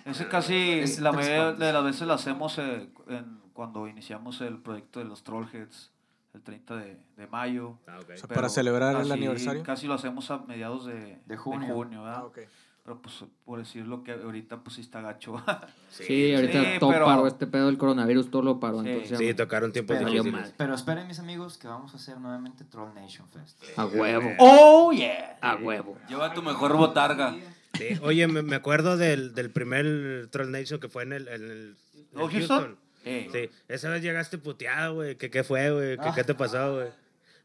[0.05, 4.57] Ese casi Es la mayoría de las veces lo hacemos eh, en- cuando iniciamos el
[4.59, 5.91] proyecto de los Trollheads
[6.33, 7.77] el 30 de, de mayo.
[7.87, 8.09] Ah, ok.
[8.13, 9.63] O sea, Pero para celebrar el casi- aniversario.
[9.63, 11.77] Casi lo hacemos a mediados de, De junio.
[12.03, 12.23] ¿verdad?
[12.25, 12.41] Ah.
[12.83, 15.35] Pero pues por decirlo que ahorita pues sí está gacho.
[15.89, 18.81] Sí, ahorita Sí, todo pero- paró este pedo del coronavirus, todo lo paró.
[18.81, 18.89] Sí.
[18.89, 20.53] entonces, Sí, tocaron tiempos Pero, difíciles.
[20.57, 23.61] pero esperen, mis amigos, que vamos a hacer nuevamente Troll Nation Fest.
[23.77, 25.37] a huevo, ¡Oh, yeah!
[25.41, 25.97] a huevo.
[26.09, 27.35] Lleva tu mejor botarga.
[27.73, 31.43] Sí, Oye, me, me acuerdo del, del primer Troll Nation que fue en el, en
[31.51, 31.77] el-
[32.13, 32.77] en ¿Oh, Houston?
[33.03, 35.15] Sí, esa vez llegaste puteado, güey.
[35.15, 35.97] ¿Qué, ¿Qué fue, güey?
[35.97, 37.01] ¿Qué, ¿Qué te pasó, güey?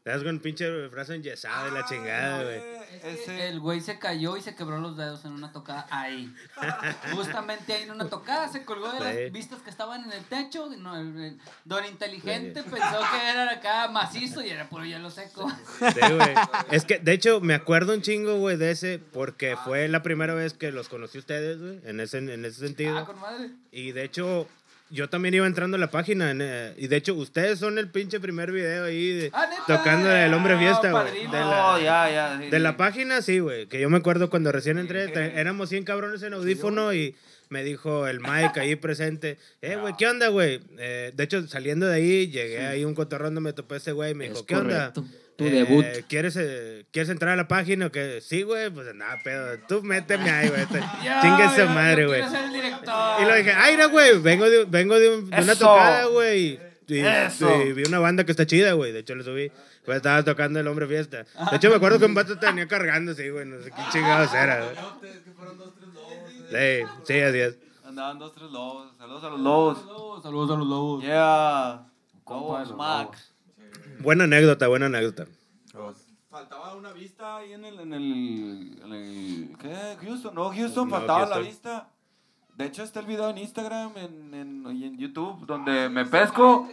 [0.07, 2.61] Te das con pinche frase enyesada y la chingada, güey.
[3.03, 6.33] Ese, El güey se cayó y se quebró los dedos en una tocada ahí.
[7.11, 10.71] Justamente ahí en una tocada se colgó de las vistas que estaban en el techo.
[10.71, 15.11] y No, el, el don inteligente pensó que era acá macizo y era puro hielo
[15.11, 15.51] seco.
[15.79, 16.35] Sí, güey.
[16.71, 20.33] Es que, de hecho, me acuerdo un chingo, güey, de ese, porque fue la primera
[20.33, 22.97] vez que los conocí a ustedes, güey, en ese, en ese sentido.
[22.97, 23.49] Ah, con madre.
[23.73, 24.47] Y de hecho,
[24.89, 26.31] yo también iba entrando a la página.
[26.39, 30.33] eh, y de hecho, ustedes son el pinche primer video ahí de- Ah, tocando el
[30.33, 31.27] hombre fiesta, güey.
[31.27, 32.39] De la, ya, ya.
[32.41, 33.67] sí, de la página, sí, güey.
[33.67, 37.15] Que yo me acuerdo cuando recién entré, éramos 100 cabrones en audífono y
[37.49, 40.59] me dijo el Mike ahí presente, eh, güey, ¿qué onda, güey?
[40.77, 44.11] Eh, de hecho, saliendo de ahí, llegué ahí un cotorrón donde me topé ese güey
[44.11, 44.93] y me dijo, ¿qué onda?
[44.93, 45.85] Tu Eh, debut.
[46.09, 48.21] ¿quieres, eh, ¿Quieres entrar a la página o qué?
[48.21, 49.57] Sí, güey, pues nada, pedo.
[49.67, 50.61] Tú méteme ahí, güey.
[51.21, 52.21] Chingue esa madre, güey.
[52.23, 56.59] Y lo dije, ay, no, güey, vengo de, vengo de, un- de una tocada, güey.
[56.87, 57.61] Y, y- Eso.
[57.63, 58.91] y vi una banda que está chida, güey.
[58.91, 59.51] De hecho, le subí.
[59.85, 61.25] Pues estaba tocando el hombre fiesta.
[61.51, 63.45] De hecho, me acuerdo que un vato tenía cargando, sí, güey.
[63.45, 64.75] No sé qué chingados era, güey.
[66.49, 67.57] Sí, sí, así es.
[67.85, 68.95] Andaban dos, tres lobos.
[68.97, 69.77] Saludos a los lobos.
[70.21, 71.03] Saludos, a los lobos.
[71.03, 71.87] Yeah.
[72.29, 73.33] Lobos Max.
[73.99, 75.25] Buena anécdota, buena anécdota.
[76.29, 79.97] Faltaba una vista ahí en el, en el, en el- ¿Qué?
[80.05, 80.35] Houston.
[80.35, 81.89] No, Houston, No, faltaba la vista.
[82.57, 86.67] De hecho, está el video en Instagram en, en, y en YouTube donde me pesco,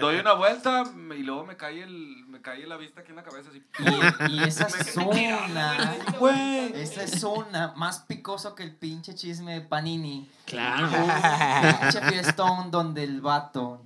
[0.00, 0.82] doy una vuelta
[1.16, 3.62] y luego me cae, el, me cae la vista aquí en la cabeza así.
[3.78, 6.72] Y, y esa zona, Güey.
[6.74, 10.28] esa zona más picoso que el pinche chisme de Panini.
[10.44, 10.88] Claro.
[10.88, 13.80] Un pinche fiestón donde el vato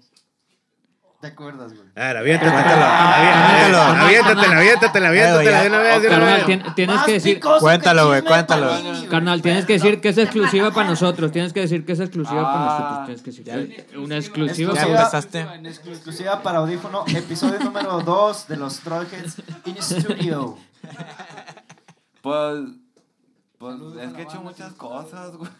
[1.22, 1.86] ¿Te acuerdas, güey?
[1.94, 4.04] A ver, aviéntatela.
[4.04, 7.40] Aviéntatela, aviéntatela, aviéntatela, aviéntatela Carnal, tienes que decir...
[7.60, 8.70] Cuéntalo, güey, cuéntalo.
[9.08, 11.30] Carnal, tienes que decir que es exclusiva para nosotros.
[11.30, 13.22] Tienes que decir que es exclusiva para Ah, nosotros.
[13.22, 15.10] Tienes que decir que- una exclusiva Ya Exclusiva.
[15.10, 15.90] para empezaste.
[15.92, 20.58] Exclusiva para audífono, episodio número 2 de los Trollheads in Studio.
[22.20, 22.64] Pues,
[23.58, 25.50] pues es que he hecho muchas cosas, güey.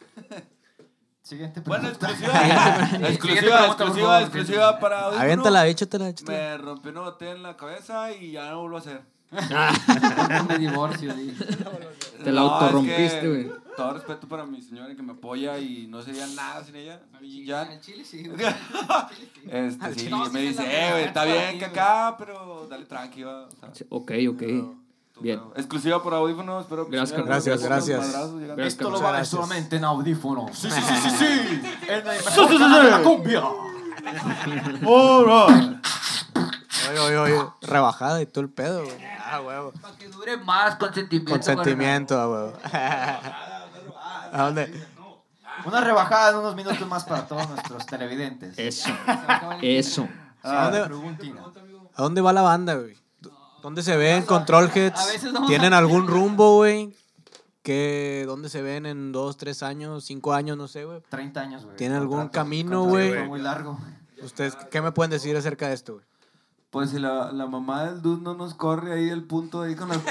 [1.22, 2.10] Siguiente Bueno, pregunta.
[2.10, 2.86] exclusiva.
[2.86, 4.22] Siguiente exclusiva, por exclusiva, favor.
[4.22, 5.22] exclusiva para audífono.
[5.22, 6.38] Aviéntala, échatela, échatela.
[6.38, 9.02] Me rompió una botella en la cabeza y ya no vuelvo a hacer.
[10.48, 11.14] Me divorcio.
[11.14, 11.32] di.
[12.22, 13.50] Te la No, es autorrompiste, que güey.
[13.76, 17.00] Todo respeto para mi señora que me apoya y no sería nada sin ella.
[17.22, 17.62] Y ya.
[17.62, 18.44] Al chile sí, güey.
[19.48, 22.66] Este, sí, No, sí me dice, la eh, güey, está a bien que acá, pero
[22.68, 23.46] dale tranqui, va.
[23.46, 24.42] O sea, Ok, ok.
[25.22, 25.38] Bien.
[25.40, 28.14] pero- Exclusiva por audífonos, que Gracias, gracias, gracias.
[28.58, 30.48] Esto lo vale solamente en audífono.
[30.52, 31.62] Sí, sí, sí, sí, sí.
[31.88, 33.42] En de la cumbia.
[36.90, 37.46] Oye, oye, oye.
[37.62, 38.96] Rebajada y todo el pedo, güey.
[39.24, 39.72] Ah, huevo.
[39.80, 41.32] Para que dure más consentimiento.
[41.32, 42.52] Consentimiento, huevo.
[44.32, 44.86] ¿A dónde?
[45.64, 48.58] Una rebajada en unos minutos más para todos nuestros televidentes.
[48.58, 48.90] Eso.
[49.60, 50.08] Eso.
[50.42, 51.42] ¿A dónde, Preguntina.
[51.94, 52.96] ¿A dónde va la banda, güey?
[53.62, 55.20] ¿Dónde se ven Control Heads?
[55.46, 56.94] ¿Tienen algún rumbo, güey?
[57.62, 61.00] ¿Qué, ¿Dónde se ven en dos, tres años, cinco años, no sé, güey?
[61.08, 61.76] 30 años, güey.
[61.76, 63.22] ¿Tiene algún Contrato- camino, güey?
[63.28, 63.78] muy largo.
[64.20, 66.04] ¿Ustedes qué me pueden decir acerca de esto, güey?
[66.70, 69.88] Pues si la, la mamá del dude no nos corre ahí el punto ahí con
[69.90, 69.98] las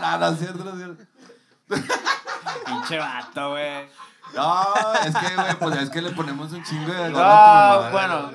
[0.00, 1.04] no, no es cierto, no es cierto.
[2.66, 3.86] Pinche vato, güey.
[4.34, 4.64] No,
[5.06, 8.30] es que, güey, pues es que le ponemos un chingo de No, bueno.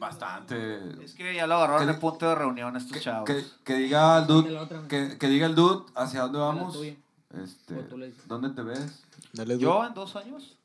[0.00, 1.04] Bastante.
[1.04, 3.26] Es que ya lo agarraron Que- de punto de reunión estos Que, chavos.
[3.26, 4.58] que, que diga el dude,
[4.88, 6.78] que, que diga el dude hacia dónde vamos.
[7.34, 7.74] Este.
[8.26, 9.04] ¿dónde te ves?
[9.34, 9.58] Dale.
[9.58, 10.56] ¿Yo en dos años?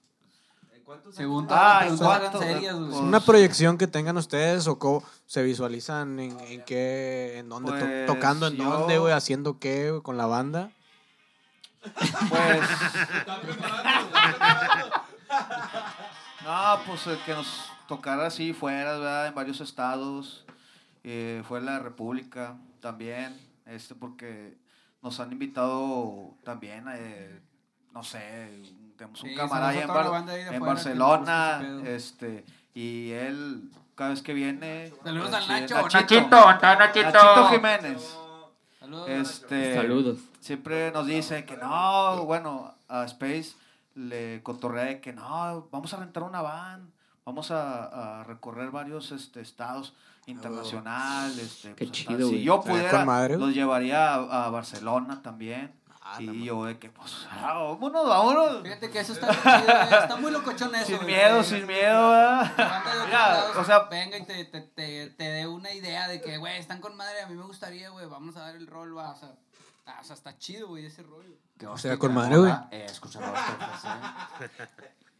[1.11, 2.75] Según Ah, ¿en serias.
[2.75, 7.71] Pues- Una proyección que tengan ustedes o cómo se visualizan en, en qué, en dónde,
[7.71, 10.69] to- Pues, tocando en yo- dónde, güey, haciendo qué con la banda.
[12.29, 12.59] Pues.
[16.45, 17.47] no, pues el que nos
[17.87, 19.27] tocara así fuera, ¿verdad?
[19.27, 20.45] En varios estados.
[21.03, 23.39] Eh, fue en la República también.
[23.65, 24.57] Este, porque
[25.01, 27.39] nos han invitado también, eh,
[27.93, 28.49] no sé,
[28.97, 31.61] tenemos un Sí, camarada ahí en, Bar- en Barcelona.
[31.85, 34.91] Este, y él, cada vez que viene.
[35.03, 35.81] Saludos al sí, Nacho.
[35.81, 38.17] Nachito, Nachito Jiménez.
[38.79, 39.09] Saludos.
[39.09, 40.19] Este, Saludos.
[40.39, 43.53] siempre nos dice que no, bueno, a Space
[43.95, 46.91] le cotorrea de que no, vamos a rentar una van,
[47.25, 49.93] vamos a, a recorrer varios este, estados
[50.27, 51.37] internacional.
[51.39, 55.73] Este, Qué pues, chido, Si yo pudiera, los llevaría a, a Barcelona también.
[56.07, 58.61] Ah, y yo de que, pues, ah, vámonos, vámonos.
[58.61, 60.01] Fíjate que eso está muy chido, güey.
[60.03, 60.85] Está muy locochón eso.
[60.85, 65.23] Sin güey, miedo, sin miedo, Mira, lados o sea, venga y te, te, te, te
[65.23, 67.21] dé una idea de que, güey, están con madre.
[67.23, 69.13] A mí me gustaría, güey, vamos a dar el rol, va.
[69.13, 69.29] O sea,
[69.79, 71.33] está- o sea, está chido, güey, ese rollo.
[71.57, 72.53] Que sea, hostia, con madre, güey.
[72.69, 73.23] Eh, escuchar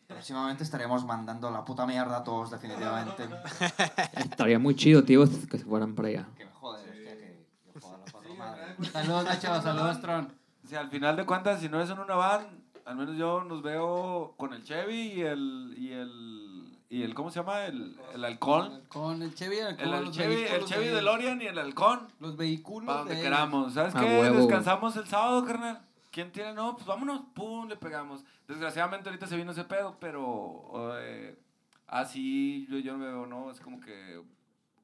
[0.08, 0.16] los.
[0.18, 3.28] Próximamente estaremos mandando la puta mierda a todos, definitivamente.
[4.14, 6.26] Estaría muy chido, tío, que se fueran para allá.
[6.38, 8.62] Que me jode, hostia, que que joda la puta madre.
[8.92, 9.62] Saludos, Nacho.
[9.62, 10.34] Saludos, Tron.
[10.68, 12.48] Sea, al final de cuentas, si no es en una van,
[12.86, 15.76] al menos yo nos veo con el Chevy y el.
[15.78, 17.66] Y el, y el ¿Cómo se llama?
[17.66, 18.82] El, el halcón.
[18.88, 22.08] Con el Chevy, el, El, el los Chevy, el Chevy DeLorean y el halcón.
[22.20, 22.86] Los vehículos.
[22.88, 23.74] Para donde de- queramos.
[23.74, 24.20] ¿Sabes qué?
[24.20, 24.38] huevo.
[24.38, 25.82] Descansamos el sábado, carnal.
[26.16, 26.54] ¿Quién tiene?
[26.54, 27.24] No, pues vámonos.
[27.34, 28.24] Pum, le pegamos.
[28.48, 30.72] Desgraciadamente ahorita se vino ese pedo, pero.
[31.02, 31.38] Eh,
[31.88, 33.52] así yo, yo no veo, ¿no?
[33.52, 34.22] Es como que.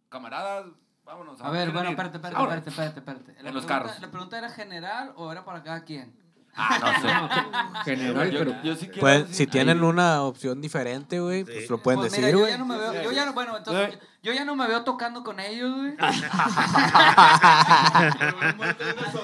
[0.09, 0.65] Camaradas,
[1.05, 1.39] vámonos.
[1.39, 3.31] A ver, ¿quieren bueno, espérate, espérate, espérate, espérate, espérate.
[3.31, 3.99] En los pregunta- carros.
[4.01, 6.19] ¿La pregunta era general o era para cada quien?
[6.53, 7.07] Ah, no sé.
[7.95, 8.61] General, yo, pero.
[8.61, 12.27] yo sí decir- si tienen ahí- una opción diferente, güey, pues lo pueden Pues mira,
[12.27, 12.51] decir, yo güey.
[12.51, 15.23] ya no me veo, yo ya no, bueno, entonces, yo ya no me veo tocando
[15.23, 15.95] con ellos, güey.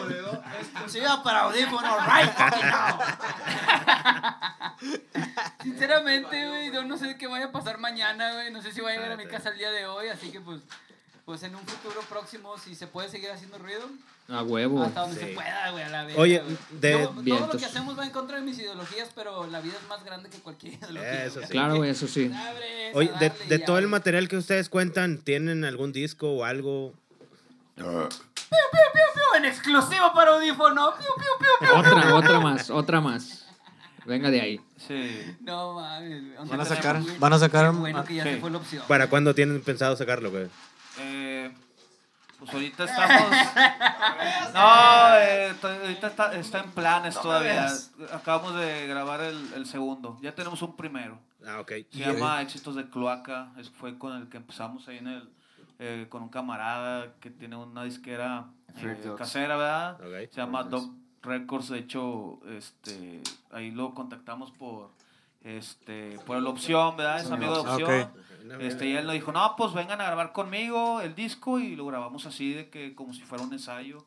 [0.98, 2.32] Exclusiva para audífonos, right.
[5.64, 8.92] Sinceramente, güey, yo no sé qué vaya a pasar mañana, güey, no sé si voy
[8.92, 10.62] a llegar a mi casa el día de hoy, así que pues,
[11.26, 13.82] pues en un futuro próximo, si se puede seguir haciendo ruido,
[14.30, 14.84] A huevo.
[14.84, 15.28] hasta donde Sí.
[15.28, 16.18] se pueda, güey, a la vez.
[16.18, 16.92] Oye, de-
[17.24, 19.88] Yo- todo lo que hacemos va en contra de mis ideologías, pero la vida es
[19.88, 21.26] más grande que cualquier ideología.
[21.26, 21.48] Eso sí.
[21.50, 22.32] Claro, güey, eso sí.
[22.94, 26.94] Oye, de, de todo el material que ustedes cuentan, ¿tienen algún disco o algo?
[28.50, 28.60] Piu,
[29.14, 30.94] piu, en exclusivo para audífono.
[30.96, 31.78] Piu, piu, piu, piu.
[31.80, 33.46] Otra, otra más, otra más.
[34.06, 34.62] Venga de ahí.
[34.78, 35.36] Sí.
[35.42, 36.36] No mames, güey.
[36.36, 37.72] ¿Dónde Van a sacar, van a sacar.
[37.74, 38.30] Bueno que ya Sí.
[38.30, 38.84] se fue la opción.
[38.88, 40.48] ¿Para cuándo tienen pensado sacarlo, güey?
[41.00, 41.54] Eh,
[42.40, 43.38] pues ahorita estamos.
[44.54, 47.68] No, eh, ahorita está, está en planes todavía.
[48.14, 50.18] Acabamos de grabar el, el segundo.
[50.22, 51.20] Ya tenemos un primero.
[51.46, 51.72] Ah, ok.
[51.92, 53.52] Se llama Éxitos de Cloaca.
[53.58, 55.30] Es, fue con el que empezamos ahí en el.
[55.80, 58.48] Eh, con un camarada que tiene una disquera
[58.78, 60.00] eh, casera, ¿verdad?
[60.30, 61.70] Se llama Dog Records.
[61.70, 63.22] De hecho, este,
[63.52, 64.90] ahí lo contactamos por.
[65.48, 67.22] Este, por la opción, ¿verdad?
[67.22, 67.68] Es amigo de ok.
[67.70, 68.28] opción.
[68.62, 71.86] Este, y él nos dijo, no, pues vengan a grabar conmigo el disco y lo
[71.86, 74.06] grabamos así de que como si fuera un ensayo.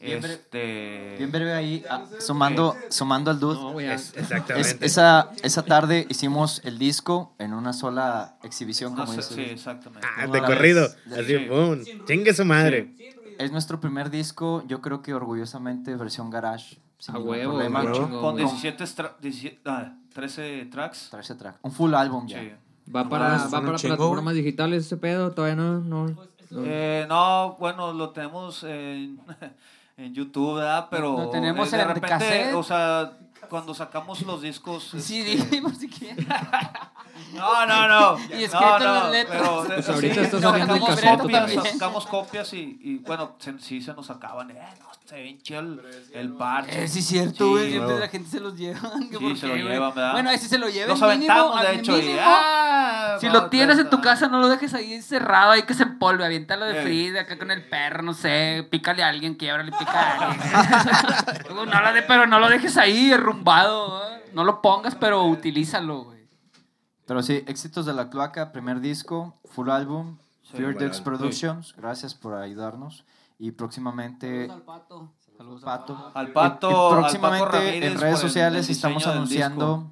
[0.00, 3.54] Este, Bien breve ahí, ah, sumando, sumando al dude.
[3.54, 4.60] No, Es- Exactamente.
[4.60, 9.34] es- esa, esa tarde hicimos el disco en una sola exhibición, no como dices.
[9.34, 10.06] sí, exactamente.
[10.16, 10.82] Ah, No, de corrido.
[11.06, 11.44] vez- Así, sí.
[11.48, 11.82] boom.
[12.06, 12.94] Chingue su madre.
[13.38, 16.80] Es nuestro primer disco, yo creo que orgullosamente versión garage.
[16.98, 17.82] Sin A huevo, problema.
[17.84, 18.44] Con chingón, Con güey.
[18.46, 21.08] 17, tra- 17 ah, 13 tracks.
[21.10, 21.58] Trae ese track.
[21.62, 22.40] Un full álbum ya.
[22.40, 22.50] Sí.
[22.94, 25.78] Va para, mames, va para plataformas digitales ese pedo, todavía no.
[25.78, 26.64] no, no.
[26.64, 29.20] Eh, no, bueno, lo tenemos en,
[29.96, 30.88] en YouTube, ¿verdad?
[30.90, 32.54] Pero Lo tenemos eh, de en repente, cassette.
[32.54, 33.16] o sea,
[33.48, 34.90] cuando sacamos los discos...
[34.98, 36.26] Sí, este, dime si quieres.
[37.34, 38.18] No, no, no.
[38.38, 39.40] Y escrito no, en no, las letras.
[39.42, 41.62] Pero, Pues sí, ahorita está no, saliendo el sacamos cassette copias, también.
[41.78, 44.50] Sacamos copias y, y bueno, se- sí se nos acaban.
[44.50, 45.80] Eh, no, se ve bien chido el,
[46.14, 46.84] el parche.
[46.84, 47.72] Eh, sí, es cierto, güey.
[47.72, 48.80] Sí, la gente se los lleva.
[49.10, 50.12] ¿Qué Sí, se lo llevan, ¿verdad?
[50.12, 50.88] Bueno, ahí sí se lo llevan.
[50.90, 51.98] Los mínimo, aventamos, de hecho.
[51.98, 55.74] y, ah, Si lo tienes en tu casa, no lo dejes ahí encerrado, ahí que
[55.74, 56.82] se empolve, aviéntalo de.
[56.82, 61.66] Frida, acá con el perro, no sé, pícale a alguien, quiebrale, pica a alguien.
[61.70, 64.24] No lo de, pero no lo dejes ahí derrumbado, ¿eh?
[64.32, 66.17] no lo pongas, pero utilízalo, güey.
[67.08, 70.16] Pero sí, éxitos de la cloaca, primer disco, full álbum,
[70.52, 71.04] Fear full Dex álbum.
[71.04, 71.74] Productions.
[71.76, 73.04] Gracias por ayudarnos.
[73.38, 75.10] Y próximamente, pato.
[75.36, 76.10] Saludos, Pato.
[76.14, 76.68] Al Y- Pato.
[76.68, 79.90] y al Paco próximamente Ramírez en por redes el- el sociales estamos anunciando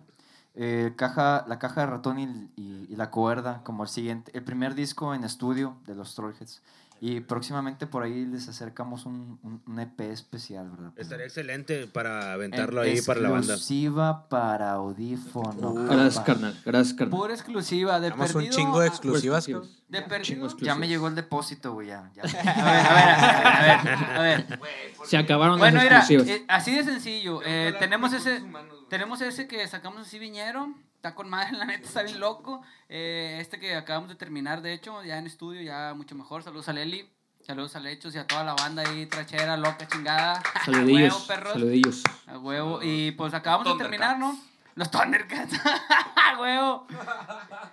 [0.59, 2.25] eh, caja, la caja de ratón y,
[2.57, 6.63] y- y la cuerda como el siguiente, el primer disco en estudio de los Trollheads.
[7.01, 10.93] Y próximamente por ahí les acercamos un, un- un EP especial, ¿verdad?
[10.97, 13.53] Estaría excelente para aventarlo En ahí para la banda.
[13.55, 15.75] Exclusiva para audífono.
[15.75, 16.25] Gracias, papá.
[16.27, 16.61] carnal.
[16.65, 17.19] Gracias, carnal.
[17.21, 18.51] Pura exclusiva, de un perdido.
[18.53, 19.83] chingo de a- exclusivas, Pues.
[19.89, 20.57] De Chingo perdido.
[20.67, 22.11] Ya me llegó el depósito, güey, ya.
[22.15, 22.23] ya.
[22.23, 24.59] A ver, a ver, a ver, a ver, a ver.
[25.05, 26.27] Se acabaron Bueno, las exclusivas.
[26.29, 27.41] eh, así de sencillo.
[27.45, 28.43] eh, tenemos ese
[28.89, 30.75] tenemos ese que sacamos así viñero.
[30.97, 32.63] Está con madre, la neta, está bien loco.
[32.89, 36.43] Eh, este que acabamos de terminar, de hecho, ya en estudio, ya mucho mejor.
[36.43, 37.09] Saludos a Leli.
[37.43, 40.43] Saludos a Lechos y a toda la banda ahí, trachera, loca, chingada.
[40.55, 41.13] A Saludillos.
[41.15, 41.53] huevo, perros.
[41.53, 42.03] Saludillos.
[42.27, 42.81] A huevo.
[42.83, 44.37] Y pues acabamos de terminar, ¿no?
[44.75, 45.55] Los Thundercats.
[46.17, 46.89] A huevo.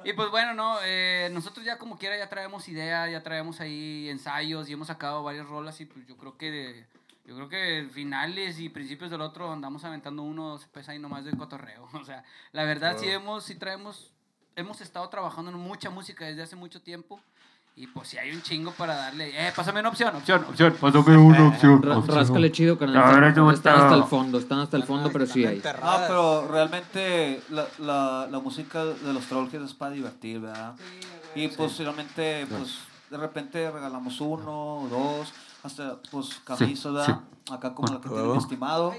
[0.03, 0.77] Y pues bueno, ¿no?
[0.83, 5.23] Eh, nosotros ya como quiera ya traemos ideas, ya traemos ahí ensayos y hemos sacado
[5.23, 6.87] varias rolas y pues yo creo que de-
[7.25, 11.35] yo creo que finales y principios del otro andamos aventando unos pues ahí nomás de
[11.37, 11.87] cotorreo.
[11.93, 14.11] O sea, la verdad sí hemos, sí traemos,
[14.55, 17.19] hemos estado trabajando en mucha música desde hace mucho tiempo.
[17.75, 21.17] Y pues si hay un chingo para darle, eh, pásame una opción, opción, opción, pásame
[21.17, 21.81] una opción.
[21.81, 23.01] Ra- ráscale chido, carnal.
[23.03, 25.57] Ahora Están, estás- hasta el fondo, están hasta el fondo, pero sí hay.
[25.57, 25.63] No,
[26.07, 30.75] pero realmente la, la, la música de los Trollheads es para divertir, ¿verdad?
[31.33, 32.77] Y posiblemente, pues,
[33.09, 35.33] de repente regalamos uno, dos,
[35.63, 36.41] hasta, pues,
[36.83, 37.21] ¿verdad?
[37.51, 38.93] Acá como la que tiene mi estimado.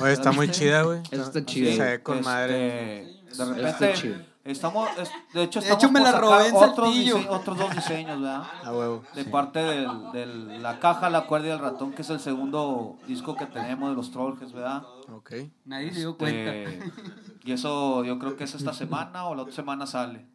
[0.00, 1.02] Oye, está muy chida, güey.
[1.10, 1.72] Eso está Sí, chido.
[1.76, 2.54] Se ve con Este, madre.
[2.56, 4.16] De Está repente, chido.
[4.44, 7.74] estamos, es- de hecho, De estamos hecho, me la robé en otros, dise- otros dos
[7.74, 8.42] diseños, ¿verdad?
[8.64, 9.02] A huevo.
[9.14, 12.96] De parte del- de la caja, la cuerda y el ratón, que es el segundo
[13.06, 14.82] disco que tenemos de los Trollheads, ¿verdad?
[15.14, 15.32] Ok.
[15.66, 16.54] Nadie se dio cuenta.
[16.54, 16.92] Este,
[17.44, 20.26] y eso yo creo que es esta semana o la otra semana sale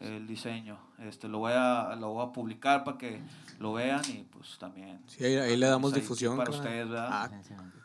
[0.00, 0.78] el diseño.
[0.98, 3.20] Este, lo voy a, lo voy a publicar para que
[3.58, 4.98] lo vean y pues también.
[5.06, 6.36] Sí, ahí, ahí le damos ahí, difusión.
[6.36, 7.08] para ustedes, ¿verdad?
[7.10, 7.30] Ah,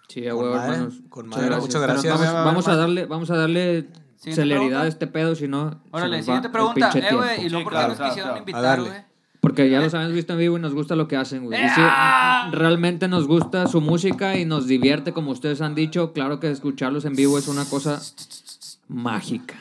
[0.08, 0.94] Sí, a Con huevo, hermanos.
[1.10, 1.62] con Muchas madre, gracias.
[1.68, 2.14] muchas gracias.
[2.14, 3.82] Vamos, va a vamos darle, vamos a darle
[4.16, 4.82] Siguiente celeridad pregunta.
[4.82, 5.82] a este pedo, si no.
[5.92, 6.92] Órale, siguiente pregunta.
[6.96, 8.90] Eh, güey, y luego Sí, por claro, qué nos claro, quisieron invitar, darle.
[8.90, 9.02] güey.
[9.40, 11.64] Porque ya los habíamos visto en vivo y nos gusta lo que hacen, güey.
[11.64, 12.50] Y sí, ¡Ah!
[12.52, 16.12] realmente nos gusta su música y nos divierte, como ustedes han dicho.
[16.12, 18.02] Claro que escucharlos en vivo es una cosa
[18.90, 19.56] mágica.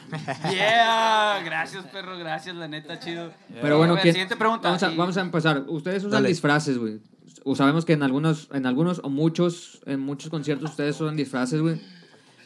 [0.50, 3.30] Yeah, gracias, perro, gracias, la neta, chido.
[3.62, 4.68] Pero bueno, ¿quién- siguiente pregunta.
[4.68, 5.64] Vamos a, Y- vamos a empezar.
[5.68, 6.28] Ustedes usan Dale.
[6.28, 7.00] disfraces, güey.
[7.44, 11.60] O sabemos que en algunos, en algunos o muchos, en muchos conciertos ustedes usan disfraces,
[11.60, 11.80] güey.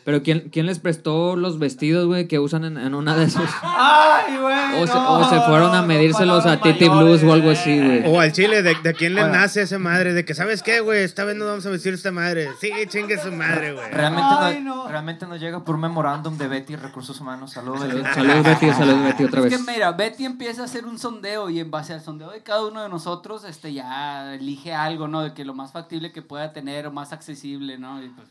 [0.05, 3.49] Pero ¿quién, ¿quién les prestó los vestidos, güey, que usan en, en una de esos?
[3.63, 4.83] ¡Ay, güey!
[4.83, 8.03] O se, no, o se fueron a medírselos a Titi Blues o algo así, mayores.
[8.03, 8.15] güey.
[8.17, 10.13] O al chile, ¿de, de quién le nace esa madre?
[10.13, 11.03] De que, ¿sabes qué, güey?
[11.05, 12.49] Esta vez no vamos a vestir esta madre.
[12.61, 13.91] Sí, chingue su madre, güey.
[13.93, 14.89] Realmente, Ay, no, no.
[14.89, 17.53] realmente nos llega por un memorándum de Betty Recursos Humanos.
[17.53, 17.81] Saludos.
[17.81, 19.57] Salud, salud, Betty, salud, Betty, otra Es vez.
[19.65, 22.67] que mira, Betty empieza a hacer un sondeo y en base al sondeo de cada
[22.67, 25.23] uno de nosotros, este ya elige algo, ¿no?
[25.23, 28.03] De que lo más factible que pueda tener o más accesible, ¿no?
[28.03, 28.27] Y pues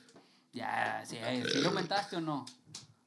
[0.53, 1.17] ya, sí,
[1.51, 2.45] ¿sí lo aumentaste o no?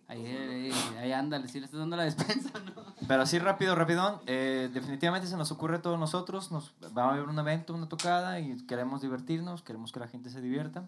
[0.06, 0.70] Ahí, ahí,
[1.00, 2.72] ahí ándale, si le estás dando la despensa, ¿no?
[3.08, 7.12] Pero así rápido, rapidón, eh, definitivamente se nos ocurre a todos nosotros, nos va a
[7.14, 10.84] haber un evento, una tocada y queremos divertirnos, queremos que la gente se divierta.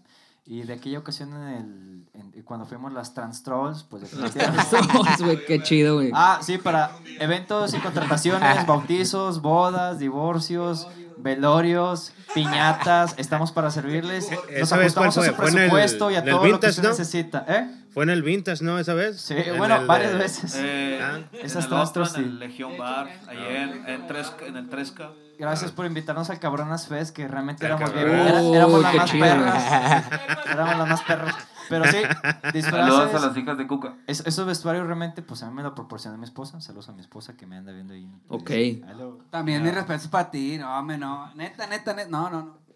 [0.49, 4.77] Y de aquella ocasión en el, en- cuando fuimos las Trans Trolls, pues definitivamente...
[5.25, 6.13] Güey, qué chido, güey.
[6.15, 10.87] Ah, sí, para eventos y contrataciones, bautizos, bodas, divorcios,
[11.17, 14.31] velorios, piñatas, estamos para servirles.
[14.31, 15.35] Nos ¿Esa vez cuál ajustamos a su fue?
[15.35, 16.89] ¿Fue en el- presupuesto y a el todo lo que no?
[16.91, 17.45] necesita.
[17.49, 17.71] ¿Eh?
[17.93, 18.79] Fue en el Vintage, ¿no?
[18.79, 19.21] Esa vez.
[19.21, 20.55] Sí, En bueno, el varias veces.
[20.59, 21.21] Eh, Ah.
[21.43, 22.39] Esas en el otras, en el.
[22.39, 25.11] Legión Bar, ahí en, en, Tresca- en el Tresca.
[25.39, 28.05] Gracias por invitarnos al Cabronas Fest, que realmente éramos Cabrón.
[28.11, 28.27] bien.
[28.27, 30.05] era- éramos Uy, las más perras.
[30.53, 31.35] éramos las más perras.
[31.69, 33.23] Pero sí, Saludos a disfraces.
[33.23, 33.95] las hijas de Cuca.
[34.07, 36.61] Es- esos vestuarios realmente, pues a mí me lo proporcionó mi esposa.
[36.61, 38.11] Saludos a mi esposa que me anda viendo ahí.
[38.29, 38.51] Ok.
[38.51, 39.19] Hello.
[39.31, 41.33] También mi respeto para ti, no, hombre, no.
[41.35, 42.09] Neta, neta, neta.
[42.11, 42.67] No, no, no.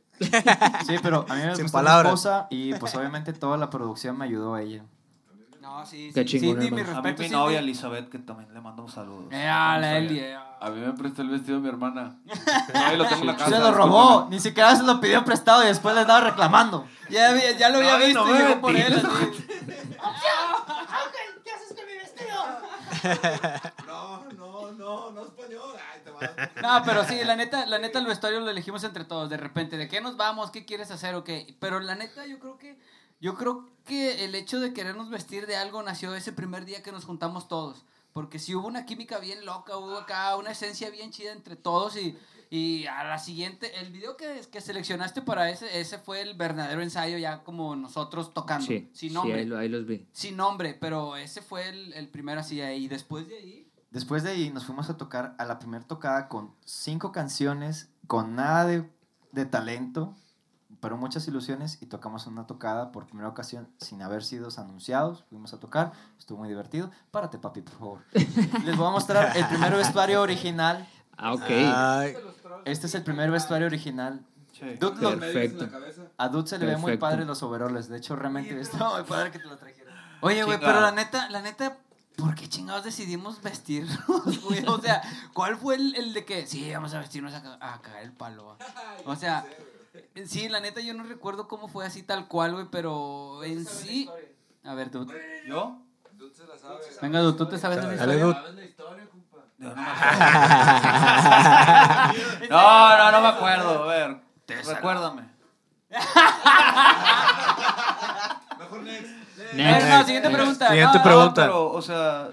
[0.86, 4.26] Sí, pero a mí me gustó mi esposa y pues obviamente toda la producción me
[4.26, 4.84] ayudó a ella.
[5.71, 6.39] No, sí, Qué sí.
[6.41, 6.99] chingón, Cindy, mi hermano.
[6.99, 7.37] A mí respeto, mi Cindy.
[7.45, 9.29] novia Elizabeth, que también le mando un saludo.
[9.31, 10.37] Eh, a la Eli, eh.
[10.61, 12.16] A mí me prestó el vestido de mi hermana.
[12.75, 13.51] Ahí lo tengo en la casa.
[13.51, 16.87] Se lo robó, ni siquiera se lo pidió prestado y después le estaba reclamando.
[17.09, 18.95] Ya, vi- ya lo había Ay, visto no y me llegó por él.
[18.95, 19.07] metí.
[19.07, 19.47] así.
[23.87, 25.75] No, no, no, no español.
[25.93, 26.31] Ay, te vas.
[26.61, 29.77] No, pero sí, la neta, la neta el vestuario lo elegimos entre todos, de repente,
[29.79, 30.51] ¿de qué nos vamos?
[30.51, 31.57] ¿Qué quieres hacer o qué?
[31.61, 32.79] Pero la neta yo creo que
[33.21, 36.93] yo creo que el hecho de querernos vestir de algo nació ese primer día que
[36.93, 41.11] nos juntamos todos, porque si hubo una química bien loca, hubo acá una esencia bien
[41.11, 42.16] chida entre todos y
[42.53, 46.83] y a la siguiente, el video que, que seleccionaste para ese, ese fue el verdadero
[46.83, 50.09] ensayo ya como nosotros tocando, Sí, sin sí, nombre, ahí, lo- ahí los vi.
[50.12, 53.71] sin nombre, pero ese fue el, el primero así, y después de ahí...
[53.93, 58.35] Después de ahí nos fuimos a tocar a la primera tocada con cinco canciones, con
[58.35, 58.91] nada de,
[59.31, 60.16] de talento,
[60.81, 65.24] pero muchas ilusiones y tocamos una tocada por primera ocasión sin haber sido anunciados.
[65.28, 66.91] Fuimos a tocar, estuvo muy divertido.
[67.11, 67.99] Párate, papi, por favor.
[68.64, 70.89] Les voy a mostrar el primer vestuario original.
[71.16, 71.43] Ah, ok.
[71.49, 72.14] Ay,
[72.64, 74.24] Este es el primer vestuario original.
[74.53, 74.74] Sí.
[74.78, 75.68] Dude, lo- Perfecto.
[76.18, 77.89] a Dude se le ve muy padre los overoles.
[77.89, 79.95] De hecho, realmente está muy padre que te lo trajeron.
[80.22, 81.76] Oye, güey, pero la neta, la neta,
[82.16, 84.64] ¿por qué chingados decidimos vestirnos, güey?
[84.66, 85.01] O sea,
[85.33, 88.57] ¿cuál fue el, el de que, sí, vamos a vestirnos a, a cagar el palo?
[89.07, 89.47] O sea,
[90.26, 94.09] sí, la neta, yo no recuerdo cómo fue así tal cual, güey, pero en sí...
[94.64, 95.07] A ver, tú.
[95.47, 95.78] ¿Yo?
[97.01, 98.24] Venga, tú, tú te sabes la historia.
[98.24, 98.51] no me acuerdo.
[102.51, 103.84] No, no, no me acuerdo.
[103.84, 104.16] A ver,
[104.74, 105.22] recuérdame.
[109.53, 110.68] Eh, no, siguiente pregunta.
[110.68, 111.43] Siguiente No, pregunta.
[111.43, 112.28] pero, o sea,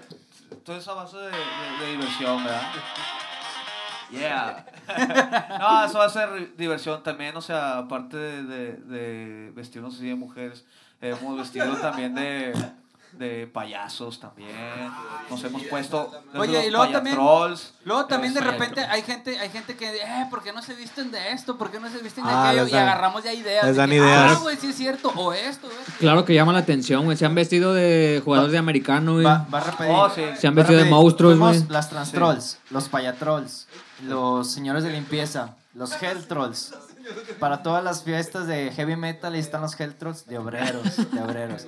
[0.64, 2.62] todo eso a base de, de- de diversión, ¿verdad?
[4.10, 4.64] Yeah.
[5.58, 10.06] no, eso va a ser diversión también, o sea, aparte de, de, de vestirnos así
[10.08, 10.64] de mujeres,
[11.00, 12.52] hemos vestido también de,
[13.12, 14.48] de payasos también.
[15.30, 17.74] Nos hemos puesto Oye, los y luego también- payatrolls.
[17.84, 21.10] Luego también de repente hay gente, hay gente que, eh, ¿por qué no se visten
[21.10, 21.56] de esto?
[21.56, 22.66] ¿Por qué no se visten de Ah, aquello?
[22.66, 23.64] Y dan- agarramos ya ideas.
[23.64, 24.32] les de dan que, ideas.
[24.36, 25.08] Ah, güey, sí es cierto.
[25.16, 25.78] O esto, güey.
[25.98, 27.16] Claro que llama la atención, güey.
[27.16, 29.24] Se han vestido de jugadores de americano, güey.
[29.24, 29.94] Va, va a repetir.
[29.94, 30.22] Oh, sí.
[30.38, 31.64] Se han vestido de monstruos, güey.
[31.68, 33.67] Las trans trolls, los payatrolls,
[34.04, 36.74] los señores de limpieza, los hell trolls.
[37.38, 41.22] Para todas las fiestas de heavy metal ahí están los hell trolls de obreros, de
[41.22, 41.66] obreros.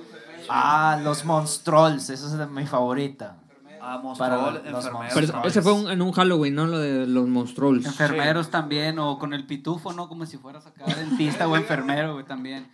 [0.49, 3.37] Ah, los monstrolls, esa es mi favorita.
[3.83, 4.89] Ah, Para los.
[5.13, 6.67] Pero ese fue un- en un Halloween, ¿no?
[6.67, 7.83] Lo de los monstruos.
[7.85, 10.07] Enfermeros también, o con el pitufo, ¿no?
[10.07, 12.69] Como si fueras acá dentista o enfermero, güey, también.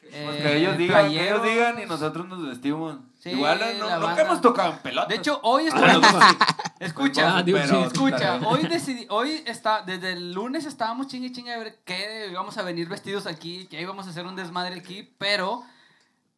[0.00, 2.96] Pues Eh, que ellos digan, que ellos digan y nosotros nos vestimos.
[3.30, 4.14] Sí, Igual la no, no banda.
[4.16, 5.06] que hemos tocado en pelota.
[5.08, 5.82] De hecho, hoy estoy...
[6.80, 7.74] Escucha, Ah, Pero- sí.
[7.92, 12.56] Escucha, hoy decidí, hoy está, desde el lunes estábamos chingue chingue a ver qué íbamos
[12.56, 15.62] a venir vestidos aquí, que íbamos a hacer un desmadre aquí, pero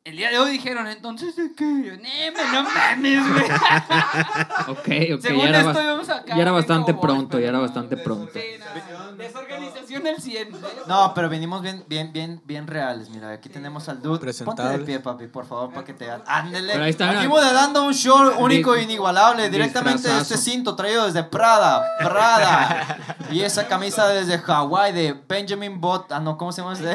[0.05, 3.45] el día de hoy dijeron, entonces de qué, Yo, "Neme, no mames, güey.
[4.69, 5.21] Ok, ok.
[5.21, 6.35] Según ya, era esto bas- íbamos acá.
[6.37, 8.33] ya era bastante pronto, ya era bastante pronto.
[8.33, 10.49] Sí, no, Desorganización al 100.
[10.49, 10.59] ¿eh?
[10.87, 13.11] No, pero venimos bien, bien, bien, bien reales.
[13.11, 14.33] Mira, aquí tenemos al dude.
[14.45, 16.23] Ponte de pie, papi, por favor, para que te hagan.
[16.27, 16.73] Ándele.
[16.73, 17.29] Pero ahí está, Aquí mira.
[17.29, 19.49] modelando un show único e inigualable.
[19.51, 21.85] Directamente de este cinto traído desde Prada.
[21.99, 23.17] Prada.
[23.31, 26.11] y esa camisa desde Hawái de Benjamin Bot.
[26.13, 26.95] Ah, no, ¿cómo se llama ese?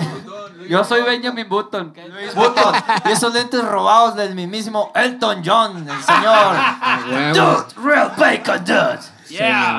[0.68, 1.94] Yo soy Benjamin Button.
[2.12, 2.76] Luis Button.
[3.06, 6.56] Y esos lentes robados del mismísimo Elton John, el señor.
[7.34, 9.15] Dude, real bacon, dude.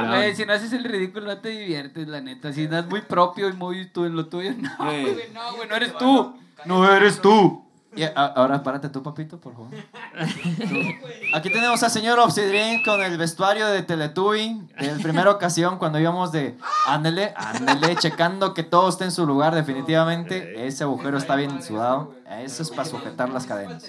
[0.09, 2.53] Güey, si no haces el ridículo no te diviertes, la neta.
[2.53, 5.69] Si no es muy propio y muy tú en lo tuyo, no, güey, no, güey,
[5.69, 6.37] no eres tú.
[6.65, 7.63] No eres tú.
[7.95, 9.71] Y a- ahora párate tú, papito, por favor.
[11.35, 15.99] Aquí tenemos al señor Obsidian con el vestuario de Teletubby de la primera ocasión cuando
[15.99, 20.67] íbamos de ándele, ándele, checando que todo esté en su lugar definitivamente.
[20.67, 22.15] Ese agujero está bien sudado.
[22.43, 23.87] Eso es para sujetar las cadenas.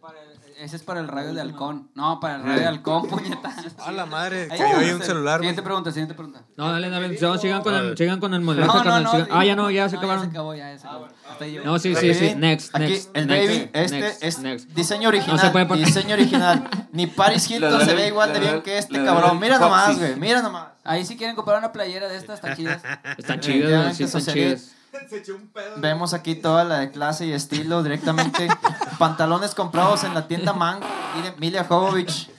[0.00, 0.18] Para
[0.58, 1.90] Ese es para el radio de halcón.
[1.94, 3.54] No, para el radio de halcón, puñetas.
[3.78, 4.92] A la madre, ahí vamos.
[4.92, 5.40] un celular.
[5.40, 6.42] Siguiente pregunta, siguiente pregunta.
[6.56, 7.18] No, dale, dale.
[7.20, 9.10] no, sigan, con el, sigan con el modelaje, No, no, no.
[9.12, 10.24] sigan- Ah, ya no, ya se No, acabaron.
[10.24, 11.08] Ya se acabó, ya, se acabó.
[11.40, 11.64] Ahí llegó.
[11.64, 12.34] No, sí, sí, sí.
[12.36, 13.10] Next, Aquí, next.
[13.16, 14.68] el next, baby, este next, es next.
[14.70, 15.36] diseño original.
[15.36, 15.86] No se puede poner.
[15.86, 16.68] Diseño original.
[16.92, 19.38] Ni Paris Hilton se ve igual de bien que este cabrón.
[19.40, 20.16] Mira nomás, güey.
[20.16, 20.68] Mira nomás.
[20.84, 22.82] Ahí si quieren comprar una playera de estas, están chidas.
[23.18, 24.62] Están chidas, güey, sí, Efectivamente,
[24.94, 25.80] están eso sería- chidas.
[25.80, 28.48] Vemos aquí toda la de clase y estilo directamente.
[28.98, 30.86] Pantalones comprados en la tienda Mango.
[31.16, 32.30] Mire, Milia Jovovich.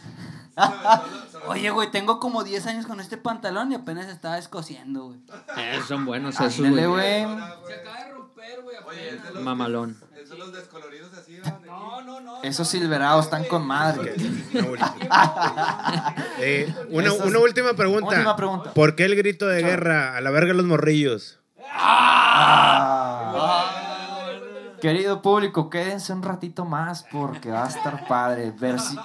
[1.47, 5.19] Oye, güey, tengo como 10 años con este pantalón y apenas estaba escociendo, güey.
[5.57, 7.21] Eh, son buenos esos, güey.
[7.67, 9.43] Se acaba de romper, güey.
[9.43, 9.97] Mamalón.
[10.15, 11.59] Esos los descoloridos así, ¿no?
[11.67, 12.41] No, no, no.
[12.41, 14.15] Esos silverados están con madre.
[14.53, 16.15] Una última.
[16.39, 18.07] Eh, una última pregunta.
[18.07, 18.73] Última pregunta.
[18.73, 20.17] ¿Por qué el grito de guerra?
[20.17, 21.39] A la verga los morrillos.
[24.81, 28.53] Querido público, quédense un ratito más porque va a estar padre.
[28.59, 28.95] Versi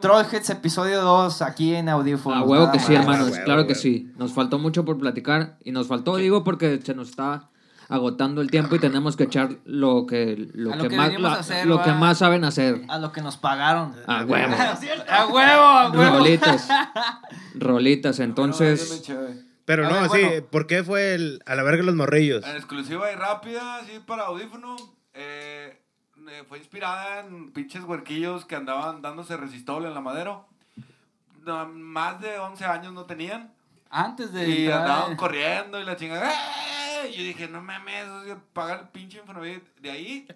[0.00, 2.42] Trollheads episodio 2 aquí en audífonos.
[2.42, 3.02] A huevo que sí, más.
[3.02, 4.10] hermanos, huevo, claro que sí.
[4.16, 7.50] Nos faltó mucho por platicar y nos faltó, digo, porque se nos está
[7.88, 11.30] agotando el tiempo y tenemos que echar lo que lo lo que, que más venimos
[11.30, 12.82] la- a hacer, lo que más saben hacer.
[12.88, 13.94] A lo que nos pagaron.
[14.06, 14.54] A huevo.
[15.08, 16.16] A huevo, a huevo.
[16.18, 16.68] Rolitas.
[17.54, 19.08] Rolitas, entonces
[19.68, 20.26] Pero A no, ver, sí.
[20.26, 20.46] bueno.
[20.50, 22.42] ¿Por qué fue el a la verga los morrillos?
[22.46, 24.76] En exclusiva y rápida, así para audífono.
[25.12, 25.78] eh,
[26.30, 30.40] eh, fue inspirada en pinches huerquillos que andaban dándose resistol en la madera.
[31.44, 33.52] No, más de 11 años no tenían.
[33.90, 34.48] Antes de.
[34.48, 36.30] Y entrar- andaban corriendo y la chingada.
[36.30, 36.34] ¡eh!
[37.06, 39.62] Y yo dije, no mames, o sea, paga el pinche Infonavit.
[39.78, 40.26] De ahí,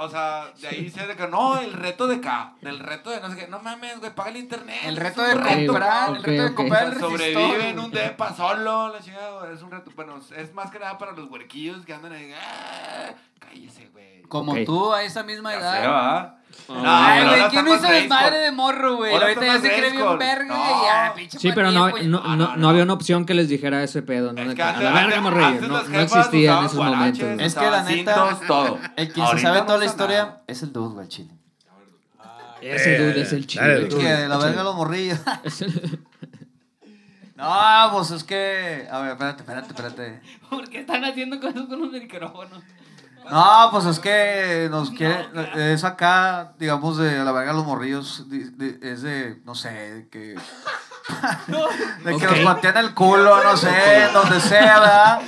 [0.00, 3.20] o sea, de ahí se de que no, el reto de acá, del reto de
[3.20, 4.80] no sé qué, no mames, güey, paga el internet.
[4.84, 7.84] El reto de comprar, el reto de comprar el Sobrevive en resistor.
[7.84, 9.90] un depa solo, la chingada, güey, es un reto.
[9.96, 12.32] Bueno, es más que nada para los huerquillos que andan ahí.
[12.34, 13.14] ¡ah!
[13.38, 14.22] Cállese, güey.
[14.22, 16.38] Como tú a esa misma Ya edad.
[16.70, 19.12] Ah, No, Ay, güey, ¿quién no hizo desmadre de morro, güey?
[19.12, 20.54] Ahora Ahorita ya se cree bien verga No.
[20.54, 23.48] y ya, pinche Sí, pero no, maníaco, no, no, no había una opción que les
[23.48, 24.42] dijera ese pedo, ¿no?
[24.48, 25.46] Que que a la verga, antes- morrillo.
[25.48, 27.40] antes No, existía en esos momentos.
[27.40, 28.78] Es que la neta, cintos, todo.
[28.96, 30.42] el quien se sabe no toda la historia nada.
[30.46, 31.30] es el dude, güey, chile.
[32.60, 33.98] Ese dude es el tú.
[33.98, 35.18] Que la verga los morrillos.
[37.36, 38.88] No, pues es que.
[38.90, 40.20] A ver, espérate, espérate, espérate.
[40.50, 42.62] ¿Por qué están haciendo cosas con los micrófonos?
[43.30, 45.28] No, pues es que nos quiere.
[45.72, 48.24] Es acá, digamos, de a la verga los morrillos.
[48.82, 50.34] Es de, no sé, de que.
[52.04, 55.20] De que nos mantiene el culo, no sé, en donde sea, ¿verdad?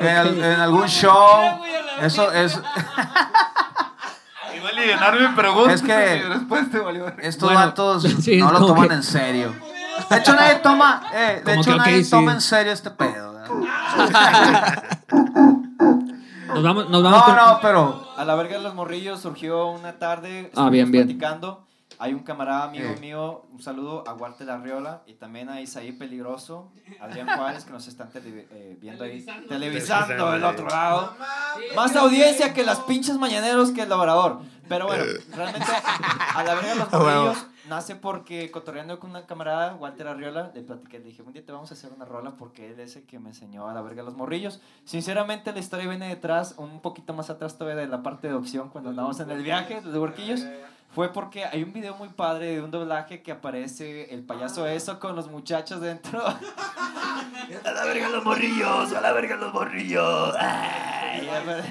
[0.00, 1.60] En, al- en algún show.
[2.00, 2.58] Eso es.
[4.56, 5.72] Iba a aliviar mi pregunta.
[5.74, 7.06] Es que- y después te valió.
[7.18, 9.54] Estos Bueno, sí, no lo como toman que- en serio.
[10.08, 11.02] De hecho, nadie toma.
[11.12, 12.10] Eh, de Como hecho, ok, nadie sí.
[12.10, 13.50] toma en serio este pedo, ¿verdad?
[16.54, 17.36] Nos vamos, nos vamos No, con...
[17.36, 18.08] no, pero.
[18.16, 20.50] A la verga de los morrillos surgió una tarde.
[20.56, 21.04] Ah, bien, bien.
[21.06, 21.66] platicando.
[21.98, 22.98] Hay un camarada amigo Eh.
[23.00, 27.86] mío, un saludo a Walter Arriola y también a Isaí Peligroso, Adrián Juárez, que nos
[27.88, 31.14] están tele- eh, viendo ahí, televisando del otro lado.
[31.76, 34.40] Más audiencia que las pinches mañaneros que el labrador.
[34.68, 35.66] Pero bueno, realmente
[36.34, 40.62] a la verga de los morrillos nace porque cotorreando con una camarada, Walter Arriola, le
[40.62, 43.04] platiqué, le dije, un día te vamos a hacer una rola porque él es el
[43.04, 44.60] que me enseñó a la verga los morrillos.
[44.84, 48.70] Sinceramente la historia viene detrás, un poquito más atrás todavía de la parte de opción
[48.70, 50.44] cuando andamos en el viaje de huerquillos.
[50.92, 54.98] Fue porque hay un video muy padre de un doblaje que aparece el payaso eso
[54.98, 56.20] con los muchachos dentro.
[56.26, 60.34] a la verga los morrillos, a la verga los morrillos.
[60.36, 61.64] Ay, a ver.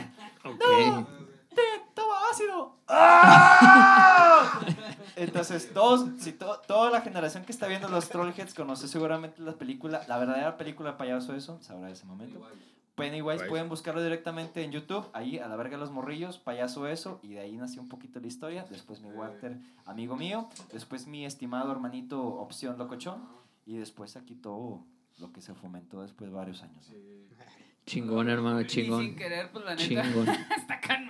[1.50, 1.62] ¡Te
[1.94, 2.76] toma ácido!
[2.88, 4.60] ¡Ah!
[5.16, 9.54] Entonces, todos, si to- toda la generación que está viendo los Trollheads conoce seguramente la
[9.54, 12.40] película, la verdadera película de payaso eso, sabrá de ese momento.
[12.96, 17.30] Pennywise, pueden buscarlo directamente en YouTube, ahí a la verga los morrillos, payaso eso, y
[17.30, 18.66] de ahí nació un poquito la historia.
[18.70, 23.24] Después mi Walter, amigo mío, después mi estimado hermanito Opción Locochón,
[23.66, 24.84] y después aquí todo
[25.18, 26.92] lo que se fomentó después de varios años.
[27.90, 29.16] Chingón, hermano, Y sin chingón.
[29.16, 29.84] querer, pues la neta.
[30.04, 30.30] Chingón.
[30.58, 31.08] está can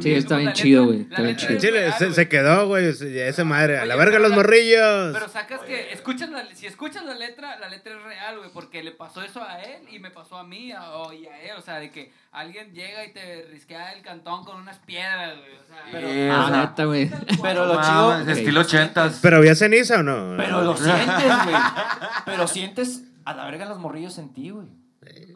[0.00, 1.00] Sí, está bien La chido, güey.
[1.02, 1.58] Está bien chido.
[1.60, 2.86] Chile se, quedó, güey.
[2.86, 3.78] ese- Esa madre.
[3.78, 5.12] A la verga los la- morrillos.
[5.12, 8.82] Pero sacas que, escuchas la, si escuchas la letra, la letra es real, güey, porque
[8.82, 11.50] le pasó eso a él y me pasó a mí a- o- y a él,
[11.58, 15.52] o sea, de que alguien llega y te risquea el cantón con unas piedras, güey,
[15.62, 17.10] o sea, Pero- Ah, o neta, güey.
[17.42, 18.18] Pero lo chido...
[18.32, 19.18] Estilo ochentas.
[19.20, 20.36] ¿Pero había ceniza o no?
[20.38, 21.56] Pero lo sientes, güey.
[22.24, 24.66] Pero sientes a la verga los morrillos en ti, güey.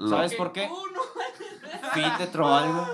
[0.08, 0.68] ¿Sabes por qué?
[1.94, 2.86] Fit de tro algo.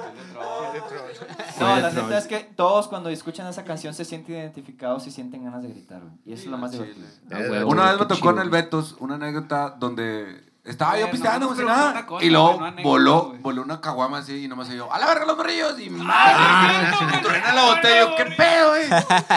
[1.61, 5.45] No, la neta es que todos cuando escuchan esa canción se sienten identificados y sienten
[5.45, 6.13] ganas de gritar, güey.
[6.25, 7.07] Y eso es lo más divertido.
[7.31, 11.57] Ah, Una vez me tocó en el Betos una anécdota donde Estaba yo pisteando, si
[11.57, 12.07] pregunté nada.
[12.07, 14.99] cosa, Y luego no anécdota, voló, voló una caguama así y nomás se yo, ¡a
[15.01, 15.81] la verga los morrillos!
[15.81, 16.89] Y madre,
[17.19, 18.01] y truena la botella.
[18.01, 18.85] Yo, ¿qué pedo, güey?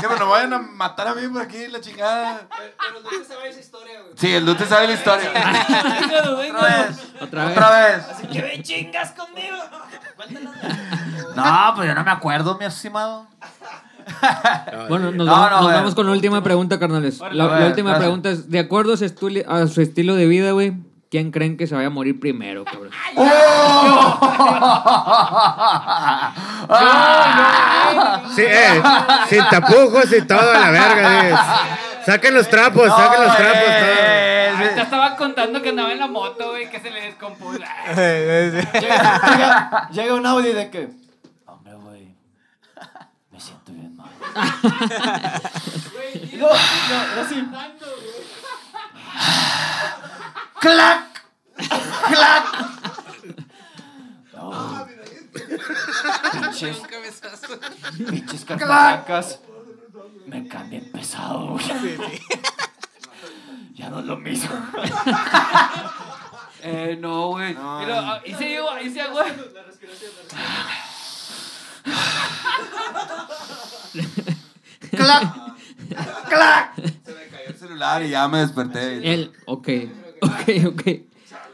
[0.01, 2.47] Que me lo vayan a matar a mí por aquí, la chingada.
[2.47, 4.13] Pero no se sabe esa historia, güey.
[4.15, 5.31] Sí, el dude sabe la historia.
[5.31, 7.13] Otra vez.
[7.19, 7.57] Otra vez.
[7.57, 8.05] Otra vez.
[8.11, 9.57] Así que ven chingas conmigo.
[11.35, 13.27] No, pues yo no me acuerdo, mi estimado.
[14.87, 15.75] Bueno, nos, No, vamos, no, nos güey.
[15.75, 17.19] vamos con la última pregunta, carnales.
[17.31, 20.75] La, última pregunta es, de acuerdo a su, estilo, a su estilo de vida, güey,
[21.15, 22.91] ¿quién creen que se vaya a morir primero, cabrón?
[28.35, 28.83] Sí, eh,
[29.29, 31.21] sin tapujos y todo, a la verga.
[31.21, 31.27] sí.
[32.05, 34.57] Saquen los trapos, saquen los trapos, todo.
[34.57, 37.59] Ahorita estaba contando que andaba en la moto, güey, que se le descompuso.
[37.95, 40.89] Llega, llega- llega un audio de que.
[41.45, 42.13] Hombre, güey.
[43.31, 44.09] Me siento bien mal.
[46.31, 46.55] Y luego,
[47.15, 47.35] no, así.
[50.65, 51.21] ¡Clac!
[52.09, 52.45] ¡Clac!
[56.31, 56.77] Pinches.
[58.09, 59.39] Pinches cacaracas.
[60.25, 61.61] Me cambian pesado, güey.
[63.75, 64.55] Ya no es lo mismo.
[66.67, 67.51] Eh, no, güey.
[67.51, 69.31] Y luego, ah, hice yo, hice güey.
[74.89, 75.35] ¡Clac!
[76.27, 76.75] ¡Clac!
[76.75, 79.13] Se me cayó el celular y ya me desperté.
[79.13, 79.67] Él, ok,
[80.25, 80.81] ok, ok.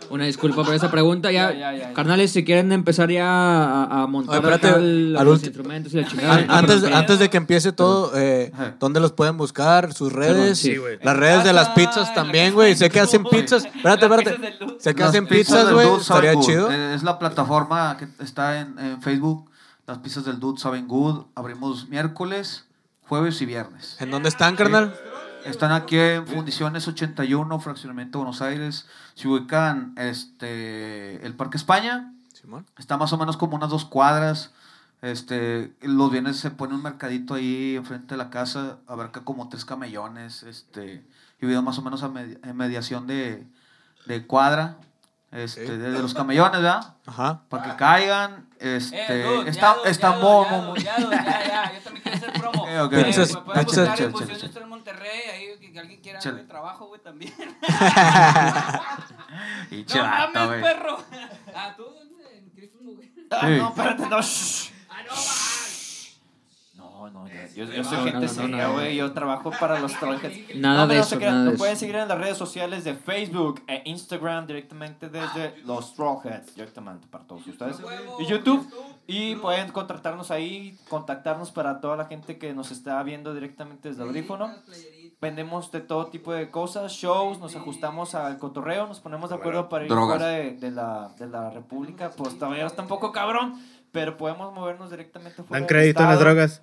[0.09, 1.31] Una disculpa por esa pregunta.
[1.31, 1.93] Ya, Ya, ya, ya.
[1.93, 5.93] carnales, si quieren empezar ya a, a montar Oye, espérate, acá el- al los instrumentos
[5.93, 6.33] y la chingada.
[6.33, 8.51] An- Antes, antes de que empiece todo, eh.
[8.77, 9.93] ¿dónde los pueden buscar?
[9.93, 10.59] ¿Sus redes?
[10.59, 10.99] sí, güey.
[11.01, 12.75] Las redes de las pizzas también, güey.
[12.75, 13.63] Sé que hacen pizzas.
[13.63, 14.57] Espérate, espérate.
[14.79, 15.87] Sé que hacen pizzas güey.
[15.95, 16.69] Estaría chido.
[16.69, 19.49] Eh, Es la plataforma que está en, en Facebook.
[19.87, 21.23] Las pizzas del Dude saben good.
[21.35, 22.65] Abrimos miércoles,
[23.07, 23.95] jueves y viernes.
[24.01, 24.93] ¿En dónde están, carnal?
[25.45, 28.87] Están aquí en Fundiciones 81, Fraccionamiento Buenos Aires.
[29.15, 32.13] Se ubican este, el Parque España.
[32.33, 32.65] Simón.
[32.77, 34.51] Está más o menos como unas dos cuadras.
[35.01, 38.77] Este, los viernes se pone un mercadito ahí enfrente de la casa.
[38.87, 40.43] Abarca como tres camellones.
[40.43, 41.05] Este,
[41.41, 43.47] y vivo más o menos a en mediación de,
[44.05, 44.77] de cuadra.
[45.31, 45.69] Este, Ok.
[45.77, 46.95] de, los camellones, ¿verdad?
[47.05, 47.43] Ajá.
[47.47, 48.49] Para que caigan.
[48.59, 50.19] Este, Eh, dude, está, ya, está
[50.75, 50.97] ya,
[51.47, 52.63] ya, yo también quiero hacer promo.
[52.63, 52.93] Ok, ok.
[52.93, 54.33] Eh, Pizzas, me pueden pizzas, buscar chale, en chale, Fusión chale.
[54.33, 56.35] Industrial Monterrey, ahí que, que alguien quiera Chale.
[56.35, 57.33] darme trabajo, güey, también.
[59.71, 60.03] Y no
[60.33, 61.03] mames, perro.
[61.55, 61.75] Ah.
[63.31, 64.17] Ah, no, espérate, no.
[64.17, 65.15] Ah, no.
[67.09, 68.73] No, no, ya, yo, yo soy No, gente no, no, seria, no.
[68.73, 68.95] güey.
[68.95, 70.55] Yo trabajo para los Trollheads.
[70.55, 71.57] Nada No, de eso, nada de Nos eso.
[71.57, 77.07] pueden seguir en las redes sociales de Facebook e Instagram directamente desde los Trollheads, directamente
[77.07, 77.77] para todos ustedes.
[78.19, 78.67] Y YouTube.
[79.07, 84.03] Y pueden contratarnos ahí, contactarnos para toda la gente que nos está viendo directamente desde
[84.03, 84.51] el audífono.
[85.19, 89.69] Vendemos de todo tipo de cosas, shows, nos ajustamos al cotorreo, nos ponemos de acuerdo
[89.69, 90.17] para ir Drogas.
[90.17, 92.09] fuera de, de la, de la República.
[92.17, 93.61] Pues todavía está un poco cabrón,
[93.91, 96.61] pero podemos movernos directamente fuera Dan crédito en las drogas.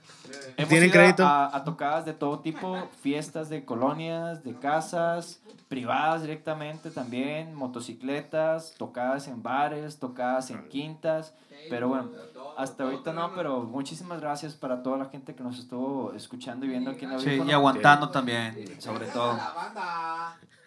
[0.56, 1.24] Hemos ¿Tienen ido crédito?
[1.24, 8.74] A, a tocadas de todo tipo, fiestas de colonias, de casas, privadas directamente también, motocicletas,
[8.78, 11.34] tocadas en bares, tocadas en quintas.
[11.68, 12.10] Pero bueno,
[12.56, 16.70] hasta ahorita no, pero muchísimas gracias para toda la gente que nos estuvo escuchando y
[16.70, 19.38] viendo aquí en el Sí, y aguantando también, sobre todo.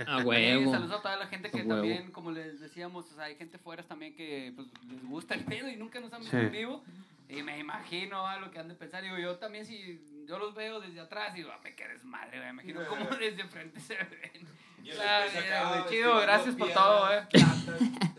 [0.08, 0.72] A Sí, huevo.
[0.72, 3.84] saludos a toda la gente que también, como les decíamos, o sea, hay gente fuera
[3.84, 6.44] también que pues, les gusta el pedo y nunca nos han visto Sí.
[6.46, 6.84] en vivo.
[7.30, 9.02] Y me imagino a lo que han de pensar.
[9.04, 12.44] Digo, yo también, si yo los veo desde atrás, digo, ah, me quedes madre, güey.
[12.44, 14.48] Me imagino cómo desde frente se ven.
[15.02, 15.24] Ah,
[15.86, 17.22] güey, chido, gracias por todo, eh.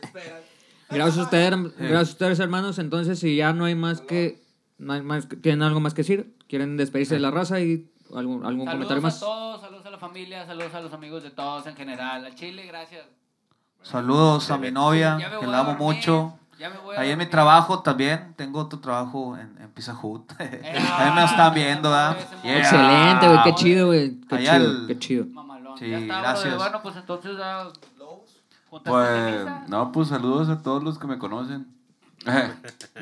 [0.91, 2.79] Gracias a ustedes, gracias a ustedes, hermanos.
[2.79, 4.43] Entonces, si ya no hay más que,
[4.79, 8.45] no hay más, tienen algo más que decir, quieren despedirse de la raza y algún,
[8.47, 9.21] algún Saludos comentario más.
[9.21, 9.52] todos, saludos a la
[10.07, 12.27] familia, saludos a los amigos de todos en general.
[12.27, 13.05] A Chile, gracias.
[13.83, 16.37] Saludos a mi novia, que la amo mucho.
[16.59, 19.95] Ya me voy a Ahí en mi trabajo también, tengo otro trabajo en, en Pizza
[20.01, 20.29] Hut.
[20.41, 22.17] Ahí me están viendo, ¿verdad?
[22.43, 22.59] Yeah.
[22.59, 24.21] Excelente, güey, qué chido, güey.
[24.29, 25.25] Qué Allá chido, el- qué chido.
[25.27, 25.79] Mamalón.
[25.79, 26.57] Sí, ya está, gracias.
[26.57, 27.69] Bueno, pues entonces ya.
[28.71, 31.67] ¿juntaste Pues, no, pues saludos a todos los que me conocen.
[32.27, 32.33] no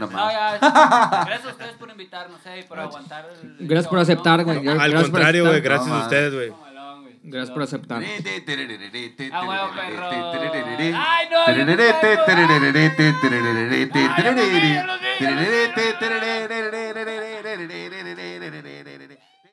[0.00, 0.32] No, más.
[0.32, 0.58] ya.
[1.26, 3.26] Gracias a ustedes por invitarnos, eh, y por aguantar.
[3.42, 4.44] el- Gracias por aceptar, ¿no?
[4.44, 4.58] güey.
[4.58, 6.69] Al Gracias por contrario, güey, gracias No, a ustedes, güey.
[7.22, 8.02] Gracias por aceptar.
[8.02, 9.40] Ah.
[10.96, 11.44] Ay, no.